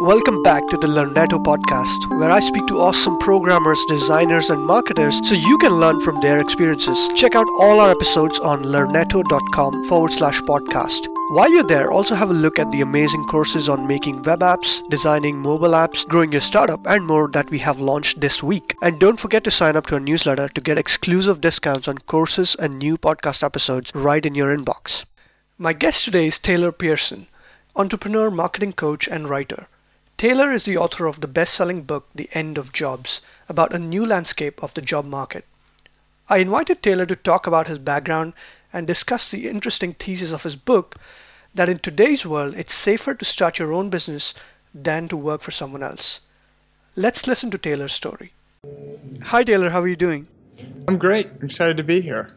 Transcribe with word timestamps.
Welcome 0.00 0.42
back 0.42 0.66
to 0.66 0.76
the 0.76 0.88
Learnetto 0.88 1.42
podcast, 1.42 2.18
where 2.20 2.30
I 2.30 2.38
speak 2.40 2.66
to 2.66 2.78
awesome 2.78 3.16
programmers, 3.16 3.82
designers, 3.88 4.50
and 4.50 4.62
marketers 4.62 5.26
so 5.26 5.34
you 5.34 5.56
can 5.56 5.72
learn 5.72 6.02
from 6.02 6.20
their 6.20 6.38
experiences. 6.38 7.08
Check 7.14 7.34
out 7.34 7.46
all 7.58 7.80
our 7.80 7.92
episodes 7.92 8.38
on 8.40 8.64
learnetto.com 8.64 9.84
forward 9.84 10.12
slash 10.12 10.42
podcast. 10.42 11.06
While 11.30 11.50
you're 11.50 11.64
there, 11.64 11.90
also 11.90 12.14
have 12.14 12.28
a 12.28 12.34
look 12.34 12.58
at 12.58 12.70
the 12.72 12.82
amazing 12.82 13.24
courses 13.24 13.70
on 13.70 13.86
making 13.86 14.20
web 14.24 14.40
apps, 14.40 14.86
designing 14.90 15.38
mobile 15.38 15.70
apps, 15.70 16.06
growing 16.06 16.30
your 16.30 16.42
startup, 16.42 16.86
and 16.86 17.06
more 17.06 17.28
that 17.28 17.48
we 17.48 17.60
have 17.60 17.80
launched 17.80 18.20
this 18.20 18.42
week. 18.42 18.76
And 18.82 19.00
don't 19.00 19.18
forget 19.18 19.44
to 19.44 19.50
sign 19.50 19.76
up 19.76 19.86
to 19.86 19.94
our 19.94 20.00
newsletter 20.00 20.50
to 20.50 20.60
get 20.60 20.78
exclusive 20.78 21.40
discounts 21.40 21.88
on 21.88 21.96
courses 21.98 22.54
and 22.54 22.78
new 22.78 22.98
podcast 22.98 23.42
episodes 23.42 23.92
right 23.94 24.26
in 24.26 24.34
your 24.34 24.54
inbox. 24.54 25.06
My 25.56 25.72
guest 25.72 26.04
today 26.04 26.26
is 26.26 26.38
Taylor 26.38 26.70
Pearson, 26.70 27.28
entrepreneur, 27.74 28.30
marketing 28.30 28.74
coach, 28.74 29.08
and 29.08 29.30
writer. 29.30 29.68
Taylor 30.18 30.50
is 30.50 30.64
the 30.64 30.78
author 30.78 31.04
of 31.04 31.20
the 31.20 31.28
best 31.28 31.52
selling 31.54 31.82
book, 31.82 32.08
The 32.14 32.30
End 32.32 32.56
of 32.56 32.72
Jobs, 32.72 33.20
about 33.50 33.74
a 33.74 33.78
new 33.78 34.06
landscape 34.06 34.62
of 34.62 34.72
the 34.72 34.80
job 34.80 35.04
market. 35.04 35.44
I 36.30 36.38
invited 36.38 36.82
Taylor 36.82 37.04
to 37.04 37.16
talk 37.16 37.46
about 37.46 37.66
his 37.66 37.78
background 37.78 38.32
and 38.72 38.86
discuss 38.86 39.30
the 39.30 39.46
interesting 39.46 39.92
thesis 39.92 40.32
of 40.32 40.44
his 40.44 40.56
book 40.56 40.96
that 41.54 41.68
in 41.68 41.80
today's 41.80 42.24
world 42.24 42.54
it's 42.56 42.72
safer 42.72 43.14
to 43.14 43.24
start 43.26 43.58
your 43.58 43.74
own 43.74 43.90
business 43.90 44.32
than 44.74 45.06
to 45.08 45.18
work 45.18 45.42
for 45.42 45.50
someone 45.50 45.82
else. 45.82 46.20
Let's 46.96 47.26
listen 47.26 47.50
to 47.50 47.58
Taylor's 47.58 47.92
story. 47.92 48.32
Hi, 49.24 49.44
Taylor, 49.44 49.68
how 49.68 49.82
are 49.82 49.88
you 49.88 49.96
doing? 49.96 50.28
I'm 50.88 50.96
great. 50.96 51.28
Excited 51.42 51.76
to 51.76 51.84
be 51.84 52.00
here. 52.00 52.34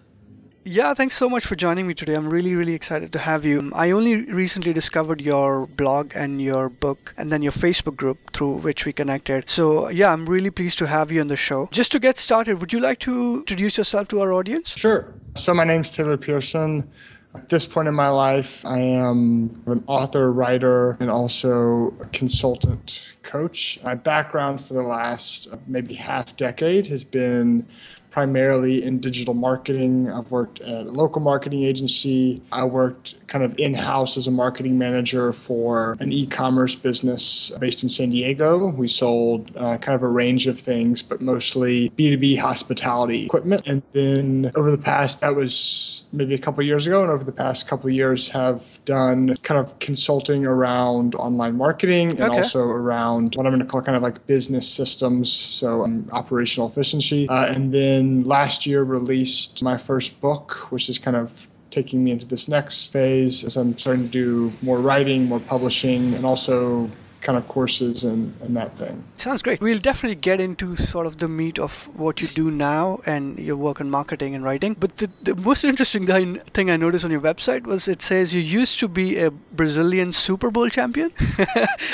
Yeah, 0.65 0.93
thanks 0.93 1.15
so 1.15 1.29
much 1.29 1.45
for 1.45 1.55
joining 1.55 1.87
me 1.87 1.93
today. 1.93 2.13
I'm 2.13 2.29
really, 2.29 2.53
really 2.53 2.73
excited 2.73 3.13
to 3.13 3.19
have 3.19 3.45
you. 3.45 3.59
Um, 3.59 3.73
I 3.75 3.91
only 3.91 4.17
recently 4.17 4.73
discovered 4.73 5.21
your 5.21 5.67
blog 5.67 6.11
and 6.13 6.41
your 6.41 6.69
book 6.69 7.13
and 7.17 7.31
then 7.31 7.41
your 7.41 7.53
Facebook 7.53 7.95
group 7.95 8.17
through 8.33 8.57
which 8.57 8.85
we 8.85 8.91
connected. 8.91 9.49
So, 9.49 9.89
yeah, 9.89 10.11
I'm 10.11 10.25
really 10.25 10.49
pleased 10.49 10.77
to 10.79 10.87
have 10.87 11.11
you 11.11 11.21
on 11.21 11.27
the 11.29 11.37
show. 11.37 11.69
Just 11.71 11.91
to 11.93 11.99
get 11.99 12.17
started, 12.17 12.59
would 12.59 12.73
you 12.73 12.79
like 12.79 12.99
to 12.99 13.37
introduce 13.37 13.77
yourself 13.77 14.09
to 14.09 14.21
our 14.21 14.33
audience? 14.33 14.75
Sure. 14.75 15.13
So, 15.35 15.53
my 15.53 15.63
name's 15.63 15.95
Taylor 15.95 16.17
Pearson. 16.17 16.89
At 17.35 17.47
this 17.47 17.65
point 17.65 17.87
in 17.87 17.93
my 17.93 18.09
life, 18.09 18.65
I 18.65 18.79
am 18.79 19.61
an 19.67 19.83
author, 19.85 20.31
writer, 20.31 20.97
and 20.99 21.11
also 21.11 21.93
a 22.01 22.05
consultant 22.11 23.07
coach. 23.21 23.79
My 23.83 23.93
background 23.93 24.59
for 24.59 24.73
the 24.73 24.81
last 24.81 25.47
uh, 25.51 25.57
maybe 25.67 25.93
half 25.93 26.35
decade 26.35 26.87
has 26.87 27.03
been 27.03 27.67
primarily 28.11 28.83
in 28.83 28.99
digital 28.99 29.33
marketing. 29.33 30.11
I've 30.11 30.31
worked 30.31 30.61
at 30.61 30.87
a 30.87 30.91
local 30.91 31.21
marketing 31.21 31.63
agency. 31.63 32.39
I 32.51 32.65
worked 32.65 33.15
kind 33.27 33.43
of 33.43 33.57
in 33.59 33.73
house 33.73 34.17
as 34.17 34.27
a 34.27 34.31
marketing 34.31 34.77
manager 34.77 35.31
for 35.33 35.95
an 35.99 36.11
e 36.11 36.25
commerce 36.25 36.75
business 36.75 37.51
based 37.59 37.83
in 37.83 37.89
San 37.89 38.09
Diego. 38.09 38.69
We 38.69 38.87
sold 38.87 39.55
uh, 39.55 39.77
kind 39.77 39.95
of 39.95 40.03
a 40.03 40.07
range 40.07 40.47
of 40.47 40.59
things, 40.59 41.01
but 41.01 41.21
mostly 41.21 41.89
B2B 41.91 42.37
hospitality 42.37 43.25
equipment. 43.25 43.67
And 43.67 43.83
then 43.91 44.51
over 44.55 44.71
the 44.71 44.77
past, 44.77 45.21
that 45.21 45.35
was 45.35 46.05
maybe 46.11 46.33
a 46.33 46.39
couple 46.39 46.63
years 46.63 46.87
ago, 46.87 47.03
and 47.03 47.11
over 47.11 47.23
the 47.23 47.31
past 47.31 47.67
couple 47.67 47.89
years 47.89 48.27
have 48.29 48.79
done 48.85 49.35
kind 49.43 49.59
of 49.59 49.77
consulting 49.79 50.45
around 50.45 51.15
online 51.15 51.55
marketing 51.55 52.11
and 52.11 52.21
okay. 52.21 52.37
also 52.37 52.63
around 52.63 53.35
what 53.35 53.45
I'm 53.45 53.51
going 53.51 53.61
to 53.61 53.67
call 53.67 53.81
kind 53.81 53.95
of 53.95 54.01
like 54.01 54.25
business 54.25 54.67
systems, 54.67 55.31
so 55.31 55.83
um, 55.83 56.07
operational 56.11 56.67
efficiency. 56.67 57.27
Uh, 57.29 57.51
and 57.55 57.71
then 57.71 57.98
last 58.01 58.65
year 58.65 58.83
released 58.83 59.63
my 59.63 59.77
first 59.77 60.19
book, 60.21 60.71
which 60.71 60.89
is 60.89 60.99
kind 60.99 61.17
of 61.17 61.47
taking 61.71 62.03
me 62.03 62.11
into 62.11 62.25
this 62.25 62.47
next 62.47 62.91
phase 62.91 63.43
as 63.43 63.55
I'm 63.55 63.77
starting 63.77 64.05
to 64.05 64.09
do 64.09 64.53
more 64.61 64.79
writing, 64.79 65.25
more 65.25 65.39
publishing, 65.39 66.13
and 66.13 66.25
also 66.25 66.89
kind 67.21 67.37
of 67.37 67.47
courses 67.47 68.03
and, 68.03 68.33
and 68.41 68.55
that 68.55 68.77
thing. 68.77 69.03
Sounds 69.17 69.41
great. 69.41 69.61
We'll 69.61 69.79
definitely 69.79 70.15
get 70.15 70.39
into 70.39 70.75
sort 70.75 71.05
of 71.05 71.17
the 71.17 71.27
meat 71.27 71.59
of 71.59 71.85
what 71.97 72.21
you 72.21 72.27
do 72.27 72.49
now 72.51 73.01
and 73.05 73.37
your 73.39 73.57
work 73.57 73.79
in 73.79 73.89
marketing 73.89 74.35
and 74.35 74.43
writing. 74.43 74.75
But 74.79 74.97
the, 74.97 75.09
the 75.23 75.35
most 75.35 75.63
interesting 75.63 76.05
thing 76.05 76.71
I 76.71 76.77
noticed 76.77 77.05
on 77.05 77.11
your 77.11 77.21
website 77.21 77.63
was 77.63 77.87
it 77.87 78.01
says 78.01 78.33
you 78.33 78.41
used 78.41 78.79
to 78.79 78.87
be 78.87 79.17
a 79.19 79.31
Brazilian 79.31 80.13
Super 80.13 80.51
Bowl 80.51 80.69
champion. 80.69 81.11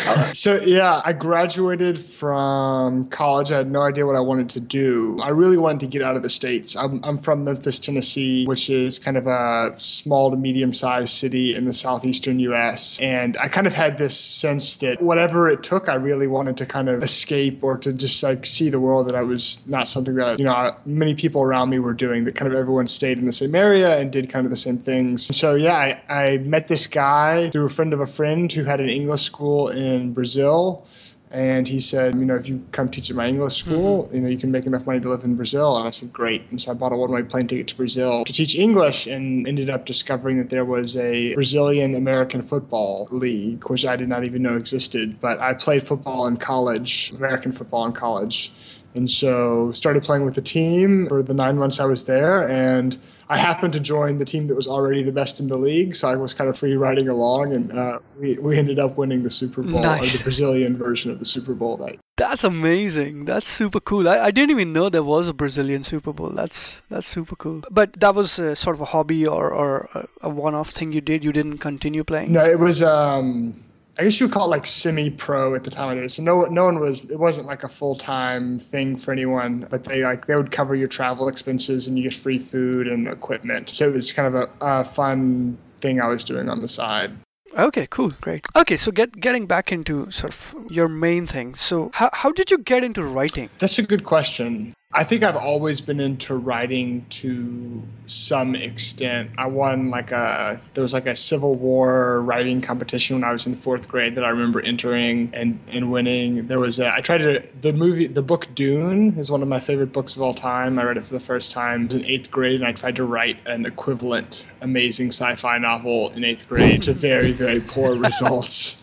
Uh, 0.07 0.31
so, 0.33 0.61
yeah, 0.61 1.01
I 1.03 1.13
graduated 1.13 1.97
from 1.99 3.07
college. 3.09 3.51
I 3.51 3.57
had 3.57 3.71
no 3.71 3.81
idea 3.81 4.05
what 4.05 4.15
I 4.15 4.19
wanted 4.19 4.49
to 4.51 4.59
do. 4.59 5.19
I 5.21 5.29
really 5.29 5.57
wanted 5.57 5.79
to 5.81 5.87
get 5.87 6.01
out 6.01 6.15
of 6.15 6.21
the 6.21 6.29
States. 6.29 6.75
I'm, 6.75 7.03
I'm 7.03 7.17
from 7.17 7.43
Memphis, 7.43 7.79
Tennessee, 7.79 8.45
which 8.45 8.69
is 8.69 8.99
kind 8.99 9.17
of 9.17 9.25
a 9.27 9.73
small 9.77 10.29
to 10.31 10.37
medium 10.37 10.73
sized 10.73 11.09
city 11.09 11.55
in 11.55 11.65
the 11.65 11.73
southeastern 11.73 12.39
US. 12.39 12.99
And 12.99 13.37
I 13.37 13.47
kind 13.47 13.67
of 13.67 13.73
had 13.73 13.97
this 13.97 14.19
sense 14.19 14.75
that 14.75 15.01
whatever 15.15 15.49
it 15.49 15.63
took, 15.63 15.87
I 15.87 15.95
really 15.95 16.27
wanted 16.27 16.57
to 16.57 16.65
kind 16.65 16.89
of 16.89 17.01
escape 17.01 17.63
or 17.63 17.77
to 17.77 17.93
just 17.93 18.21
like 18.21 18.45
see 18.45 18.69
the 18.69 18.81
world 18.81 19.07
that 19.07 19.15
I 19.15 19.21
was 19.21 19.59
not 19.65 19.87
something 19.87 20.15
that, 20.15 20.39
you 20.39 20.43
know, 20.43 20.75
many 20.85 21.15
people 21.15 21.41
around 21.41 21.69
me 21.69 21.79
were 21.79 21.93
doing, 21.93 22.25
that 22.25 22.35
kind 22.35 22.51
of 22.51 22.59
everyone 22.59 22.89
stayed 22.89 23.17
in 23.17 23.25
the 23.25 23.31
same 23.31 23.55
area 23.55 23.97
and 23.97 24.11
did 24.11 24.29
kind 24.29 24.45
of 24.45 24.49
the 24.49 24.57
same 24.57 24.77
things. 24.77 25.33
So, 25.33 25.55
yeah, 25.55 25.73
I, 26.09 26.13
I 26.13 26.37
met 26.39 26.67
this 26.67 26.85
guy 26.85 27.49
through 27.51 27.65
a 27.65 27.69
friend 27.69 27.93
of 27.93 28.01
a 28.01 28.05
friend 28.05 28.51
who 28.51 28.65
had 28.65 28.81
an 28.81 28.89
English 28.89 29.21
school 29.21 29.69
in 29.69 30.11
Brazil 30.11 30.85
and 31.31 31.67
he 31.67 31.79
said, 31.79 32.15
you 32.15 32.23
know, 32.23 32.35
if 32.35 32.47
you 32.47 32.63
come 32.71 32.87
teach 32.87 33.09
at 33.09 33.15
my 33.15 33.27
English 33.27 33.55
school, 33.55 34.03
mm-hmm. 34.03 34.15
you 34.15 34.21
know, 34.21 34.29
you 34.29 34.37
can 34.37 34.51
make 34.51 34.65
enough 34.65 34.85
money 34.85 34.99
to 34.99 35.09
live 35.09 35.23
in 35.23 35.35
Brazil. 35.35 35.77
And 35.77 35.87
I 35.87 35.91
said, 35.91 36.13
great. 36.13 36.43
And 36.51 36.61
so 36.61 36.71
I 36.71 36.73
bought 36.75 36.93
a 36.93 36.95
one-way 36.95 37.23
plane 37.23 37.47
ticket 37.47 37.67
to 37.69 37.75
Brazil 37.75 38.23
to 38.23 38.31
teach 38.31 38.55
English, 38.55 39.07
and 39.07 39.47
ended 39.47 39.69
up 39.69 39.85
discovering 39.85 40.37
that 40.37 40.49
there 40.49 40.65
was 40.65 40.95
a 40.97 41.33
Brazilian 41.33 41.95
American 41.95 42.41
football 42.41 43.07
league, 43.11 43.67
which 43.69 43.85
I 43.85 43.95
did 43.95 44.07
not 44.07 44.23
even 44.23 44.43
know 44.43 44.55
existed. 44.55 45.19
But 45.19 45.39
I 45.39 45.53
played 45.53 45.85
football 45.85 46.27
in 46.27 46.37
college, 46.37 47.11
American 47.17 47.51
football 47.51 47.85
in 47.85 47.91
college, 47.91 48.51
and 48.93 49.09
so 49.09 49.71
started 49.73 50.03
playing 50.03 50.23
with 50.23 50.35
the 50.35 50.41
team 50.41 51.07
for 51.07 51.21
the 51.21 51.33
nine 51.33 51.57
months 51.57 51.79
I 51.79 51.85
was 51.85 52.05
there, 52.05 52.47
and 52.47 52.97
I 53.29 53.37
happened 53.37 53.73
to 53.73 53.79
join 53.79 54.19
the 54.19 54.25
team 54.25 54.47
that 54.47 54.55
was 54.55 54.67
already 54.67 55.01
the 55.01 55.11
best 55.11 55.39
in 55.39 55.47
the 55.47 55.57
league, 55.57 55.95
so 55.95 56.07
I 56.07 56.15
was 56.15 56.33
kind 56.33 56.49
of 56.49 56.57
free 56.57 56.75
riding 56.75 57.09
along, 57.09 57.53
and 57.53 57.73
uh, 57.73 57.99
we, 58.19 58.37
we 58.37 58.57
ended 58.57 58.77
up 58.77 58.97
winning 58.97 59.23
the 59.23 59.29
Super 59.29 59.63
Bowl, 59.63 59.81
nice. 59.81 60.17
the 60.17 60.23
Brazilian 60.29 60.77
version 60.77 61.11
of 61.11 61.19
the 61.19 61.25
Super 61.25 61.53
Bowl 61.53 61.77
night. 61.77 61.99
That's 62.17 62.43
amazing. 62.43 63.25
That's 63.25 63.47
super 63.47 63.79
cool. 63.79 64.07
I, 64.07 64.19
I 64.19 64.31
didn't 64.31 64.51
even 64.51 64.71
know 64.71 64.89
there 64.89 65.03
was 65.03 65.27
a 65.27 65.33
Brazilian 65.33 65.83
Super 65.83 66.13
Bowl. 66.13 66.29
That's 66.29 66.81
that's 66.89 67.07
super 67.07 67.35
cool. 67.35 67.63
But 67.69 67.99
that 67.99 68.15
was 68.15 68.39
a, 68.39 68.55
sort 68.55 68.75
of 68.75 68.81
a 68.81 68.85
hobby 68.85 69.27
or, 69.27 69.51
or 69.51 70.07
a 70.21 70.29
one-off 70.29 70.69
thing 70.69 70.93
you 70.93 71.01
did. 71.01 71.23
You 71.23 71.33
didn't 71.33 71.57
continue 71.57 72.03
playing. 72.03 72.31
No, 72.31 72.45
it 72.45 72.59
was. 72.59 72.81
Um, 72.81 73.64
I 73.97 74.03
guess 74.03 74.19
you 74.19 74.27
would 74.27 74.33
call 74.33 74.45
it 74.45 74.49
like 74.49 74.65
semi-pro 74.65 75.55
at 75.55 75.63
the 75.63 75.71
time 75.71 75.89
I 75.89 75.95
did 75.95 76.03
it. 76.03 76.11
So 76.11 76.21
no, 76.21 76.41
no 76.43 76.65
one 76.65 76.79
was. 76.79 77.01
It 77.01 77.19
wasn't 77.19 77.47
like 77.47 77.63
a 77.63 77.69
full-time 77.69 78.59
thing 78.59 78.97
for 78.97 79.11
anyone. 79.11 79.67
But 79.69 79.85
they 79.85 80.03
like 80.03 80.27
they 80.27 80.35
would 80.35 80.51
cover 80.51 80.75
your 80.75 80.87
travel 80.87 81.27
expenses 81.27 81.87
and 81.87 81.97
you 81.97 82.03
get 82.03 82.13
free 82.13 82.39
food 82.39 82.87
and 82.87 83.07
equipment. 83.07 83.69
So 83.69 83.87
it 83.87 83.93
was 83.93 84.11
kind 84.11 84.27
of 84.27 84.35
a, 84.35 84.49
a 84.61 84.83
fun 84.83 85.57
thing 85.79 86.01
I 86.01 86.07
was 86.07 86.23
doing 86.23 86.49
on 86.49 86.61
the 86.61 86.67
side. 86.67 87.11
Okay, 87.57 87.87
cool, 87.89 88.11
great. 88.21 88.45
Okay, 88.55 88.75
so 88.75 88.91
get 88.91 89.19
getting 89.19 89.45
back 89.45 89.71
into 89.71 90.11
sort 90.11 90.33
of 90.33 90.55
your 90.69 90.89
main 90.89 91.25
thing. 91.27 91.55
So 91.55 91.89
how 91.93 92.09
how 92.11 92.31
did 92.31 92.51
you 92.51 92.57
get 92.57 92.83
into 92.83 93.03
writing? 93.03 93.49
That's 93.59 93.79
a 93.79 93.83
good 93.83 94.03
question. 94.03 94.73
I 94.97 95.03
think 95.03 95.23
I've 95.23 95.35
always 95.35 95.81
been 95.81 95.99
into 95.99 96.35
writing 96.35 97.05
to 97.09 97.83
some 98.07 98.55
extent. 98.55 99.29
I 99.37 99.45
won 99.47 99.89
like 99.89 100.11
a 100.13 100.61
there 100.73 100.83
was 100.83 100.93
like 100.93 101.05
a 101.05 101.17
Civil 101.17 101.55
War 101.55 102.21
writing 102.21 102.61
competition 102.61 103.17
when 103.17 103.25
I 103.25 103.33
was 103.33 103.45
in 103.45 103.55
fourth 103.55 103.89
grade 103.89 104.15
that 104.15 104.23
I 104.23 104.29
remember 104.29 104.61
entering 104.61 105.31
and, 105.33 105.59
and 105.67 105.91
winning. 105.91 106.47
There 106.47 106.61
was 106.61 106.79
a, 106.79 106.93
I 106.93 107.01
tried 107.01 107.17
to 107.19 107.45
the 107.59 107.73
movie 107.73 108.07
the 108.07 108.21
book 108.21 108.47
Dune 108.55 109.19
is 109.19 109.29
one 109.29 109.41
of 109.41 109.49
my 109.49 109.59
favorite 109.59 109.91
books 109.91 110.15
of 110.15 110.21
all 110.21 110.33
time. 110.33 110.79
I 110.79 110.85
read 110.85 110.95
it 110.95 111.03
for 111.03 111.13
the 111.13 111.19
first 111.19 111.51
time 111.51 111.89
in 111.89 112.05
eighth 112.05 112.31
grade 112.31 112.61
and 112.61 112.65
I 112.65 112.71
tried 112.71 112.95
to 112.95 113.03
write 113.03 113.37
an 113.45 113.65
equivalent 113.65 114.45
amazing 114.61 115.09
sci-fi 115.09 115.57
novel 115.57 116.11
in 116.11 116.23
eighth 116.23 116.47
grade 116.47 116.83
to 116.83 116.93
very 116.93 117.33
very 117.33 117.59
poor 117.59 117.95
results 117.97 118.77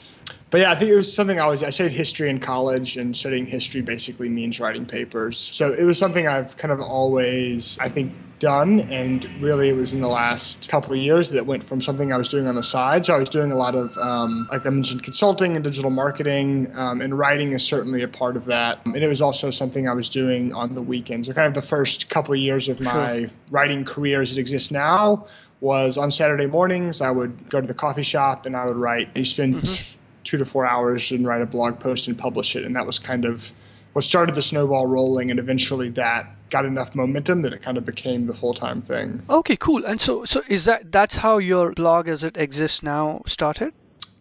but 0.53 0.61
yeah, 0.61 0.71
I 0.71 0.75
think 0.75 0.91
it 0.91 0.95
was 0.95 1.11
something 1.11 1.41
I 1.41 1.47
was. 1.47 1.63
I 1.63 1.71
studied 1.71 1.95
history 1.95 2.29
in 2.29 2.39
college, 2.39 2.99
and 2.99 3.17
studying 3.17 3.47
history 3.47 3.81
basically 3.81 4.29
means 4.29 4.61
writing 4.61 4.85
papers. 4.85 5.39
So 5.39 5.73
it 5.73 5.85
was 5.85 5.99
something 5.99 6.29
I've 6.29 6.59
kind 6.59 6.71
of 6.71 6.79
always, 6.79 7.79
I 7.81 7.89
think, 7.89 8.13
done. 8.39 8.81
And 8.81 9.25
really, 9.41 9.71
it 9.71 9.77
was 9.77 9.95
in 9.95 10.03
the 10.03 10.09
last 10.09 10.69
couple 10.69 10.93
of 10.93 10.99
years 10.99 11.31
that 11.31 11.47
went 11.47 11.65
from 11.65 11.81
something 11.81 12.13
I 12.13 12.19
was 12.19 12.29
doing 12.29 12.47
on 12.47 12.55
the 12.55 12.63
side. 12.63 13.07
So 13.07 13.15
I 13.15 13.19
was 13.19 13.31
doing 13.31 13.51
a 13.51 13.55
lot 13.55 13.75
of, 13.75 13.97
um, 13.97 14.47
like 14.53 14.67
I 14.67 14.69
mentioned, 14.69 15.03
consulting 15.03 15.57
and 15.57 15.65
digital 15.65 15.91
marketing, 15.91 16.71
um, 16.75 17.01
and 17.01 17.17
writing 17.17 17.53
is 17.53 17.65
certainly 17.65 18.03
a 18.03 18.09
part 18.09 18.37
of 18.37 18.45
that. 18.45 18.85
And 18.85 18.95
it 18.95 19.09
was 19.09 19.23
also 19.23 19.49
something 19.49 19.89
I 19.89 19.95
was 19.95 20.11
doing 20.11 20.53
on 20.53 20.75
the 20.75 20.83
weekends. 20.83 21.29
So 21.29 21.35
kind 21.35 21.49
of 21.49 21.55
the 21.55 21.67
first 21.67 22.11
couple 22.11 22.35
of 22.35 22.41
years 22.41 22.69
of 22.69 22.79
my 22.79 23.21
sure. 23.21 23.31
writing 23.51 23.87
career 23.87 24.21
as 24.21 24.37
it 24.37 24.39
exists 24.39 24.71
now 24.71 25.27
was 25.63 25.97
on 25.97 26.11
Saturday 26.11 26.45
mornings. 26.45 27.01
I 27.01 27.11
would 27.11 27.49
go 27.49 27.59
to 27.59 27.67
the 27.67 27.73
coffee 27.73 28.03
shop 28.03 28.45
and 28.45 28.55
I 28.55 28.67
would 28.67 28.77
write. 28.77 29.17
You 29.17 29.25
spend 29.25 29.55
mm-hmm 29.55 29.99
two 30.25 30.37
to 30.39 30.45
four 30.45 30.67
hours 30.67 31.11
and 31.11 31.27
write 31.27 31.43
a 31.43 31.47
blog 31.47 31.79
post 31.81 32.07
and 32.09 32.17
publish 32.17 32.57
it. 32.57 32.65
And 32.65 32.75
that 32.77 32.87
was 32.87 32.99
kind 32.99 33.25
of 33.25 33.53
what 33.93 34.03
started 34.05 34.35
the 34.35 34.43
snowball 34.43 34.87
rolling. 34.87 35.31
And 35.31 35.39
eventually 35.39 35.91
that 35.91 36.27
got 36.51 36.65
enough 36.65 36.95
momentum 36.95 37.43
that 37.43 37.53
it 37.53 37.63
kind 37.63 37.79
of 37.79 37.87
became 37.87 38.27
the 38.27 38.35
full 38.35 38.55
time 38.55 38.83
thing. 38.83 39.23
Okay, 39.29 39.57
cool. 39.57 39.85
And 39.85 40.01
so, 40.01 40.25
so 40.25 40.43
is 40.49 40.65
that 40.67 40.93
that's 40.93 41.17
how 41.17 41.39
your 41.39 41.73
blog 41.73 42.09
as 42.09 42.23
it 42.23 42.37
exists 42.37 42.83
now 42.83 43.23
started? 43.27 43.73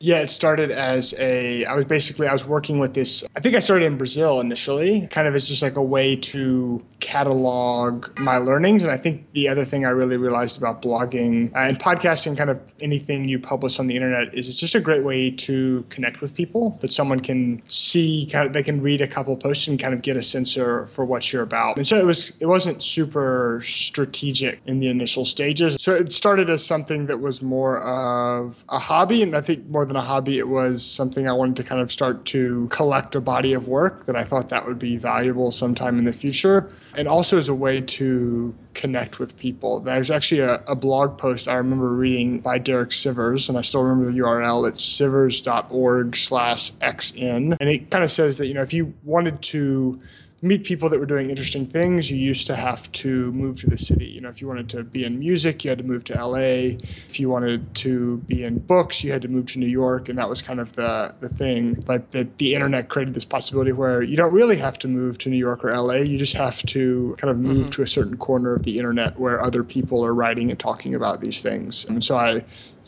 Yeah, 0.04 0.18
it 0.18 0.32
started 0.32 0.72
as 0.72 1.14
a. 1.20 1.64
I 1.66 1.76
was 1.76 1.86
basically 1.86 2.28
I 2.28 2.34
was 2.34 2.44
working 2.44 2.80
with 2.80 2.96
this. 2.96 3.24
I 3.36 3.40
think 3.40 3.56
I 3.56 3.60
started 3.60 3.86
in 3.86 3.98
Brazil 4.00 4.40
initially, 4.40 5.08
kind 5.12 5.28
of 5.28 5.36
as 5.36 5.48
just 5.48 5.62
like 5.62 5.76
a 5.76 5.82
way 5.82 6.16
to 6.16 6.84
catalog 7.02 8.08
my 8.20 8.38
learnings. 8.38 8.84
And 8.84 8.92
I 8.92 8.98
think 8.98 9.32
the 9.34 9.48
other 9.48 9.64
thing 9.64 9.86
I 9.86 9.90
really 9.90 10.18
realized 10.18 10.58
about 10.58 10.82
blogging 10.82 11.54
uh, 11.56 11.60
and 11.60 11.80
podcasting, 11.80 12.36
kind 12.36 12.50
of 12.50 12.60
anything 12.80 13.30
you 13.30 13.38
publish 13.40 13.80
on 13.80 13.86
the 13.86 13.96
internet, 13.96 14.34
is 14.34 14.50
it's 14.50 14.58
just 14.58 14.74
a 14.74 14.80
great 14.80 15.04
way 15.04 15.30
to 15.30 15.86
connect 15.90 16.20
with 16.20 16.34
people. 16.34 16.80
That 16.82 16.92
someone 16.92 17.20
can 17.20 17.62
see, 17.68 18.28
kind 18.32 18.48
of, 18.48 18.54
they 18.54 18.64
can 18.64 18.82
read 18.82 19.02
a 19.02 19.08
couple 19.08 19.38
posts 19.38 19.68
and 19.68 19.80
kind 19.80 19.94
of 19.94 20.02
get 20.02 20.18
a 20.18 20.24
sense 20.24 20.56
for 20.56 21.06
what 21.06 21.32
you're 21.32 21.44
about. 21.44 21.78
And 21.78 21.88
so 21.88 21.98
it 21.98 22.06
was. 22.06 22.34
It 22.40 22.48
wasn't 22.48 22.82
super 22.82 23.62
strategic 23.64 24.62
in 24.66 24.80
the 24.80 24.88
initial 24.88 25.26
stages. 25.26 25.78
So 25.80 25.94
it 25.94 26.12
started 26.12 26.50
as 26.50 26.66
something 26.66 27.06
that 27.06 27.20
was 27.20 27.44
more 27.44 27.78
of 27.84 28.64
a 28.70 28.80
hobby, 28.80 29.22
and 29.22 29.36
I 29.36 29.42
think 29.42 29.68
more 29.68 29.86
than 29.92 30.02
a 30.02 30.06
hobby, 30.06 30.38
it 30.38 30.48
was 30.48 30.86
something 30.86 31.28
I 31.28 31.34
wanted 31.34 31.58
to 31.58 31.64
kind 31.66 31.82
of 31.82 31.92
start 31.92 32.24
to 32.28 32.68
collect 32.72 33.14
a 33.14 33.20
body 33.20 33.52
of 33.52 33.68
work 33.68 34.06
that 34.06 34.16
I 34.16 34.24
thought 34.24 34.48
that 34.48 34.66
would 34.66 34.80
be 34.80 34.96
valuable 34.96 35.52
sometime 35.52 35.98
in 35.98 36.06
the 36.06 36.14
future. 36.14 36.72
And 36.96 37.10
also 37.10 37.38
as 37.38 37.50
a 37.50 37.54
way 37.54 37.82
to 37.82 38.56
connect 38.74 39.20
with 39.20 39.38
people. 39.38 39.82
There's 39.82 40.10
actually 40.10 40.40
a, 40.40 40.64
a 40.66 40.76
blog 40.76 41.18
post 41.18 41.50
I 41.50 41.56
remember 41.56 41.90
reading 41.90 42.40
by 42.40 42.58
Derek 42.58 42.92
Sivers, 42.92 43.50
and 43.50 43.58
I 43.58 43.62
still 43.62 43.84
remember 43.84 44.10
the 44.10 44.18
URL. 44.20 44.68
It's 44.70 44.82
sivers.org 44.82 46.16
slash 46.16 46.72
xn. 46.74 47.58
And 47.60 47.70
it 47.70 47.92
kind 47.92 48.04
of 48.06 48.12
says 48.12 48.38
that, 48.38 48.48
you 48.48 48.54
know, 48.54 48.62
if 48.62 48.74
you 48.74 48.94
wanted 49.04 49.42
to 49.42 50.00
meet 50.44 50.64
people 50.64 50.90
that 50.90 51.00
were 51.00 51.06
doing 51.06 51.30
interesting 51.30 51.66
things, 51.66 52.10
you 52.10 52.18
used 52.18 52.48
to 52.48 52.56
have 52.56 52.92
to 52.94 53.32
move 53.34 53.60
to 53.62 53.68
the 53.68 53.78
city. 53.78 54.06
You 54.06 54.22
know, 54.22 54.30
if 54.30 54.42
you 54.42 54.48
wanted 54.48 54.70
to 54.70 54.84
be 54.84 55.04
in 55.04 55.20
music, 55.20 55.64
you 55.64 55.70
had 55.70 55.78
to 55.78 55.84
move 55.84 56.04
to 56.06 56.14
LA. 56.14 56.78
If 57.08 57.20
you 57.20 57.30
wanted 57.30 57.74
to 57.76 58.18
be 58.28 58.44
in 58.44 58.58
books, 58.58 59.04
you 59.04 59.12
had 59.12 59.22
to 59.22 59.28
move 59.28 59.46
to 59.48 59.60
New 59.60 59.68
York, 59.68 60.10
and 60.10 60.18
that 60.18 60.28
was 60.28 60.42
kind 60.42 60.60
of 60.60 60.74
the 60.74 61.14
the 61.20 61.30
thing. 61.30 61.84
But 61.86 62.12
the, 62.12 62.28
the 62.38 62.56
internet 62.56 62.90
created 62.90 63.14
this 63.14 63.26
possibility 63.26 63.72
where 63.72 64.02
you 64.02 64.18
don't 64.18 64.34
really 64.34 64.58
have 64.58 64.80
to 64.80 64.88
move 64.88 65.20
to 65.20 65.30
New 65.30 65.38
York 65.38 65.64
or 65.64 65.72
LA. 65.72 65.96
You 65.96 66.18
just 66.18 66.34
have 66.34 66.64
to 66.68 67.16
kind 67.20 67.30
of 67.30 67.38
move 67.38 67.68
mm-hmm. 67.68 67.70
to 67.70 67.82
a 67.84 67.88
certain 67.88 68.18
corner 68.18 68.54
of 68.54 68.64
the 68.64 68.78
internet 68.78 69.20
where 69.20 69.44
other 69.44 69.64
people 69.64 70.04
are 70.04 70.14
writing 70.14 70.50
and 70.50 70.60
talking 70.60 70.96
about 70.96 71.22
these 71.22 71.42
things. 71.42 71.86
And 71.86 72.04
so 72.04 72.18
I 72.18 72.44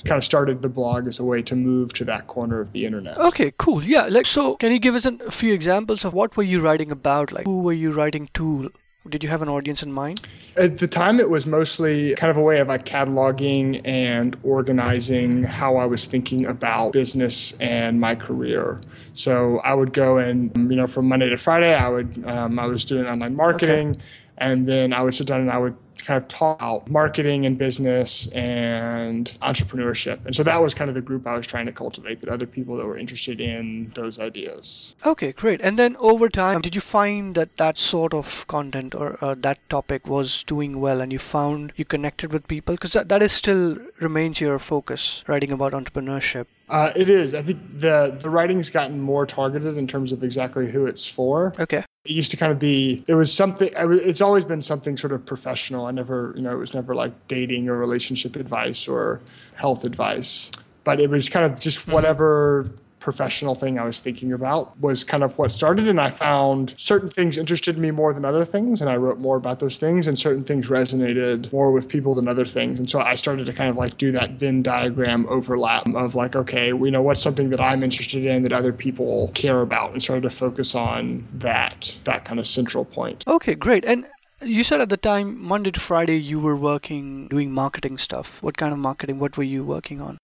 kind 0.05 0.17
of 0.17 0.23
started 0.23 0.61
the 0.61 0.69
blog 0.69 1.07
as 1.07 1.19
a 1.19 1.23
way 1.23 1.41
to 1.41 1.55
move 1.55 1.93
to 1.93 2.05
that 2.05 2.27
corner 2.27 2.59
of 2.59 2.71
the 2.71 2.85
internet. 2.85 3.17
Okay, 3.17 3.53
cool. 3.57 3.83
Yeah, 3.83 4.07
like 4.07 4.25
so 4.25 4.55
can 4.55 4.71
you 4.71 4.79
give 4.79 4.95
us 4.95 5.05
a 5.05 5.31
few 5.31 5.53
examples 5.53 6.05
of 6.05 6.13
what 6.13 6.35
were 6.35 6.43
you 6.43 6.59
writing 6.59 6.91
about? 6.91 7.31
Like 7.31 7.45
who 7.45 7.61
were 7.61 7.73
you 7.73 7.91
writing 7.91 8.29
to? 8.33 8.71
Did 9.09 9.21
you 9.21 9.29
have 9.29 9.41
an 9.41 9.49
audience 9.49 9.83
in 9.83 9.91
mind? 9.91 10.25
At 10.55 10.77
the 10.77 10.87
time, 10.87 11.19
it 11.19 11.29
was 11.29 11.45
mostly 11.45 12.15
kind 12.15 12.31
of 12.31 12.37
a 12.37 12.41
way 12.41 12.59
of 12.59 12.69
like 12.69 12.85
cataloging 12.85 13.81
and 13.83 14.37
organizing 14.43 15.43
how 15.43 15.75
I 15.75 15.85
was 15.85 16.05
thinking 16.07 16.45
about 16.45 16.93
business 16.93 17.53
and 17.59 17.99
my 17.99 18.15
career. 18.15 18.79
So 19.13 19.59
I 19.65 19.73
would 19.73 19.91
go 19.91 20.19
and, 20.19 20.55
you 20.55 20.77
know, 20.77 20.87
from 20.87 21.09
Monday 21.09 21.27
to 21.29 21.35
Friday, 21.35 21.75
I 21.75 21.89
would, 21.89 22.23
um, 22.25 22.57
I 22.57 22.65
was 22.65 22.85
doing 22.85 23.05
online 23.05 23.35
marketing. 23.35 23.89
Okay. 23.89 24.01
And 24.37 24.69
then 24.69 24.93
I 24.93 25.01
would 25.01 25.13
sit 25.13 25.27
down 25.27 25.41
and 25.41 25.51
I 25.51 25.57
would 25.57 25.75
kind 26.03 26.21
of 26.21 26.27
taught 26.27 26.61
out 26.61 26.89
marketing 26.89 27.45
and 27.45 27.57
business 27.57 28.27
and 28.27 29.37
entrepreneurship. 29.41 30.25
And 30.25 30.35
so 30.35 30.43
that 30.43 30.61
was 30.61 30.73
kind 30.73 30.89
of 30.89 30.95
the 30.95 31.01
group 31.01 31.25
I 31.25 31.35
was 31.35 31.47
trying 31.47 31.65
to 31.65 31.71
cultivate 31.71 32.21
that 32.21 32.29
other 32.29 32.45
people 32.45 32.77
that 32.77 32.85
were 32.85 32.97
interested 32.97 33.39
in 33.39 33.91
those 33.95 34.19
ideas. 34.19 34.95
Okay, 35.05 35.31
great. 35.31 35.61
And 35.61 35.79
then 35.79 35.95
over 35.97 36.29
time, 36.29 36.61
did 36.61 36.75
you 36.75 36.81
find 36.81 37.35
that 37.35 37.57
that 37.57 37.77
sort 37.77 38.13
of 38.13 38.45
content 38.47 38.95
or 38.95 39.17
uh, 39.21 39.35
that 39.39 39.57
topic 39.69 40.07
was 40.07 40.43
doing 40.43 40.79
well 40.79 41.01
and 41.01 41.11
you 41.11 41.19
found 41.19 41.73
you 41.75 41.85
connected 41.85 42.31
with 42.33 42.47
people? 42.47 42.75
Because 42.75 42.93
that, 42.93 43.09
that 43.09 43.23
is 43.23 43.31
still 43.31 43.77
remains 43.99 44.41
your 44.41 44.59
focus, 44.59 45.23
writing 45.27 45.51
about 45.51 45.73
entrepreneurship. 45.73 46.45
Uh, 46.69 46.91
it 46.95 47.09
is. 47.09 47.35
I 47.35 47.41
think 47.41 47.59
the 47.79 48.17
the 48.21 48.29
writing's 48.29 48.69
gotten 48.69 48.99
more 48.99 49.25
targeted 49.25 49.77
in 49.77 49.87
terms 49.87 50.11
of 50.11 50.23
exactly 50.23 50.69
who 50.69 50.85
it's 50.85 51.07
for. 51.07 51.53
Okay. 51.59 51.83
It 52.05 52.11
used 52.11 52.31
to 52.31 52.37
kind 52.37 52.51
of 52.51 52.59
be. 52.59 53.03
It 53.07 53.15
was 53.15 53.33
something. 53.33 53.69
It's 53.75 54.21
always 54.21 54.45
been 54.45 54.61
something 54.61 54.97
sort 54.97 55.13
of 55.13 55.25
professional. 55.25 55.85
I 55.85 55.91
never, 55.91 56.33
you 56.35 56.41
know, 56.41 56.51
it 56.51 56.57
was 56.57 56.73
never 56.73 56.95
like 56.95 57.27
dating 57.27 57.69
or 57.69 57.77
relationship 57.77 58.35
advice 58.35 58.87
or 58.87 59.21
health 59.55 59.85
advice. 59.85 60.51
But 60.83 60.99
it 60.99 61.09
was 61.09 61.29
kind 61.29 61.45
of 61.45 61.59
just 61.59 61.87
whatever 61.87 62.69
professional 63.03 63.53
thing 63.53 63.77
I 63.77 63.83
was 63.83 63.99
thinking 63.99 64.31
about 64.31 64.79
was 64.79 65.03
kind 65.03 65.23
of 65.23 65.37
what 65.37 65.51
started. 65.51 65.87
And 65.87 65.99
I 65.99 66.09
found 66.09 66.73
certain 66.77 67.09
things 67.09 67.37
interested 67.37 67.77
me 67.77 67.91
more 67.91 68.13
than 68.13 68.23
other 68.23 68.45
things. 68.45 68.81
And 68.81 68.89
I 68.89 68.95
wrote 68.95 69.19
more 69.19 69.35
about 69.35 69.59
those 69.59 69.77
things, 69.77 70.07
and 70.07 70.17
certain 70.17 70.43
things 70.43 70.69
resonated 70.69 71.51
more 71.51 71.71
with 71.73 71.89
people 71.89 72.15
than 72.15 72.27
other 72.27 72.45
things. 72.45 72.79
And 72.79 72.89
so 72.89 73.01
I 73.01 73.15
started 73.15 73.45
to 73.45 73.53
kind 73.53 73.69
of 73.69 73.75
like 73.75 73.97
do 73.97 74.11
that 74.13 74.31
Venn 74.31 74.63
diagram 74.63 75.25
overlap 75.29 75.85
of 75.93 76.15
like, 76.15 76.35
okay, 76.35 76.71
we 76.71 76.89
know 76.89 77.01
what's 77.01 77.21
something 77.21 77.49
that 77.49 77.59
I'm 77.59 77.83
interested 77.83 78.25
in 78.25 78.43
that 78.43 78.53
other 78.53 78.71
people 78.71 79.29
care 79.33 79.61
about, 79.61 79.91
and 79.91 80.01
started 80.01 80.23
to 80.23 80.29
focus 80.29 80.73
on 80.73 81.27
that, 81.33 81.93
that 82.05 82.23
kind 82.23 82.39
of 82.39 82.47
central 82.47 82.85
point. 82.85 83.23
Okay, 83.27 83.53
great. 83.53 83.83
And 83.83 84.05
you 84.41 84.63
said 84.63 84.79
at 84.79 84.89
the 84.89 84.97
time, 84.97 85.41
Monday 85.41 85.71
to 85.71 85.79
Friday, 85.79 86.17
you 86.17 86.39
were 86.39 86.55
working, 86.55 87.27
doing 87.27 87.51
marketing 87.51 87.97
stuff. 87.97 88.41
What 88.41 88.57
kind 88.57 88.71
of 88.71 88.79
marketing? 88.79 89.19
What 89.19 89.37
were 89.37 89.43
you 89.43 89.63
working 89.63 89.99
on? 89.99 90.17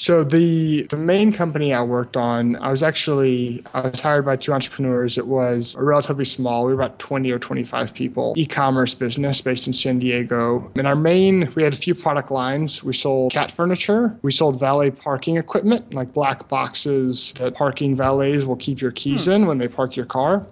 So 0.00 0.24
the 0.24 0.84
the 0.84 0.96
main 0.96 1.30
company 1.30 1.74
I 1.74 1.82
worked 1.82 2.16
on, 2.16 2.56
I 2.56 2.70
was 2.70 2.82
actually 2.82 3.62
I 3.74 3.82
was 3.82 4.00
hired 4.00 4.24
by 4.24 4.36
two 4.36 4.54
entrepreneurs. 4.54 5.18
It 5.18 5.26
was 5.26 5.74
a 5.74 5.82
relatively 5.82 6.24
small. 6.24 6.64
We 6.64 6.72
were 6.72 6.80
about 6.80 6.98
20 6.98 7.30
or 7.30 7.38
25 7.38 7.92
people. 7.92 8.32
E-commerce 8.34 8.94
business 8.94 9.42
based 9.42 9.66
in 9.66 9.74
San 9.74 9.98
Diego. 9.98 10.72
And 10.74 10.86
our 10.86 10.96
main, 10.96 11.52
we 11.54 11.62
had 11.62 11.74
a 11.74 11.76
few 11.76 11.94
product 11.94 12.30
lines. 12.30 12.82
We 12.82 12.94
sold 12.94 13.32
cat 13.32 13.52
furniture. 13.52 14.18
We 14.22 14.32
sold 14.32 14.58
valet 14.58 14.90
parking 14.90 15.36
equipment, 15.36 15.92
like 15.92 16.14
black 16.14 16.48
boxes 16.48 17.34
that 17.34 17.54
parking 17.54 17.94
valets 17.94 18.46
will 18.46 18.56
keep 18.56 18.80
your 18.80 18.92
keys 18.92 19.26
hmm. 19.26 19.32
in 19.32 19.46
when 19.46 19.58
they 19.58 19.68
park 19.68 19.96
your 19.96 20.06
car. 20.06 20.46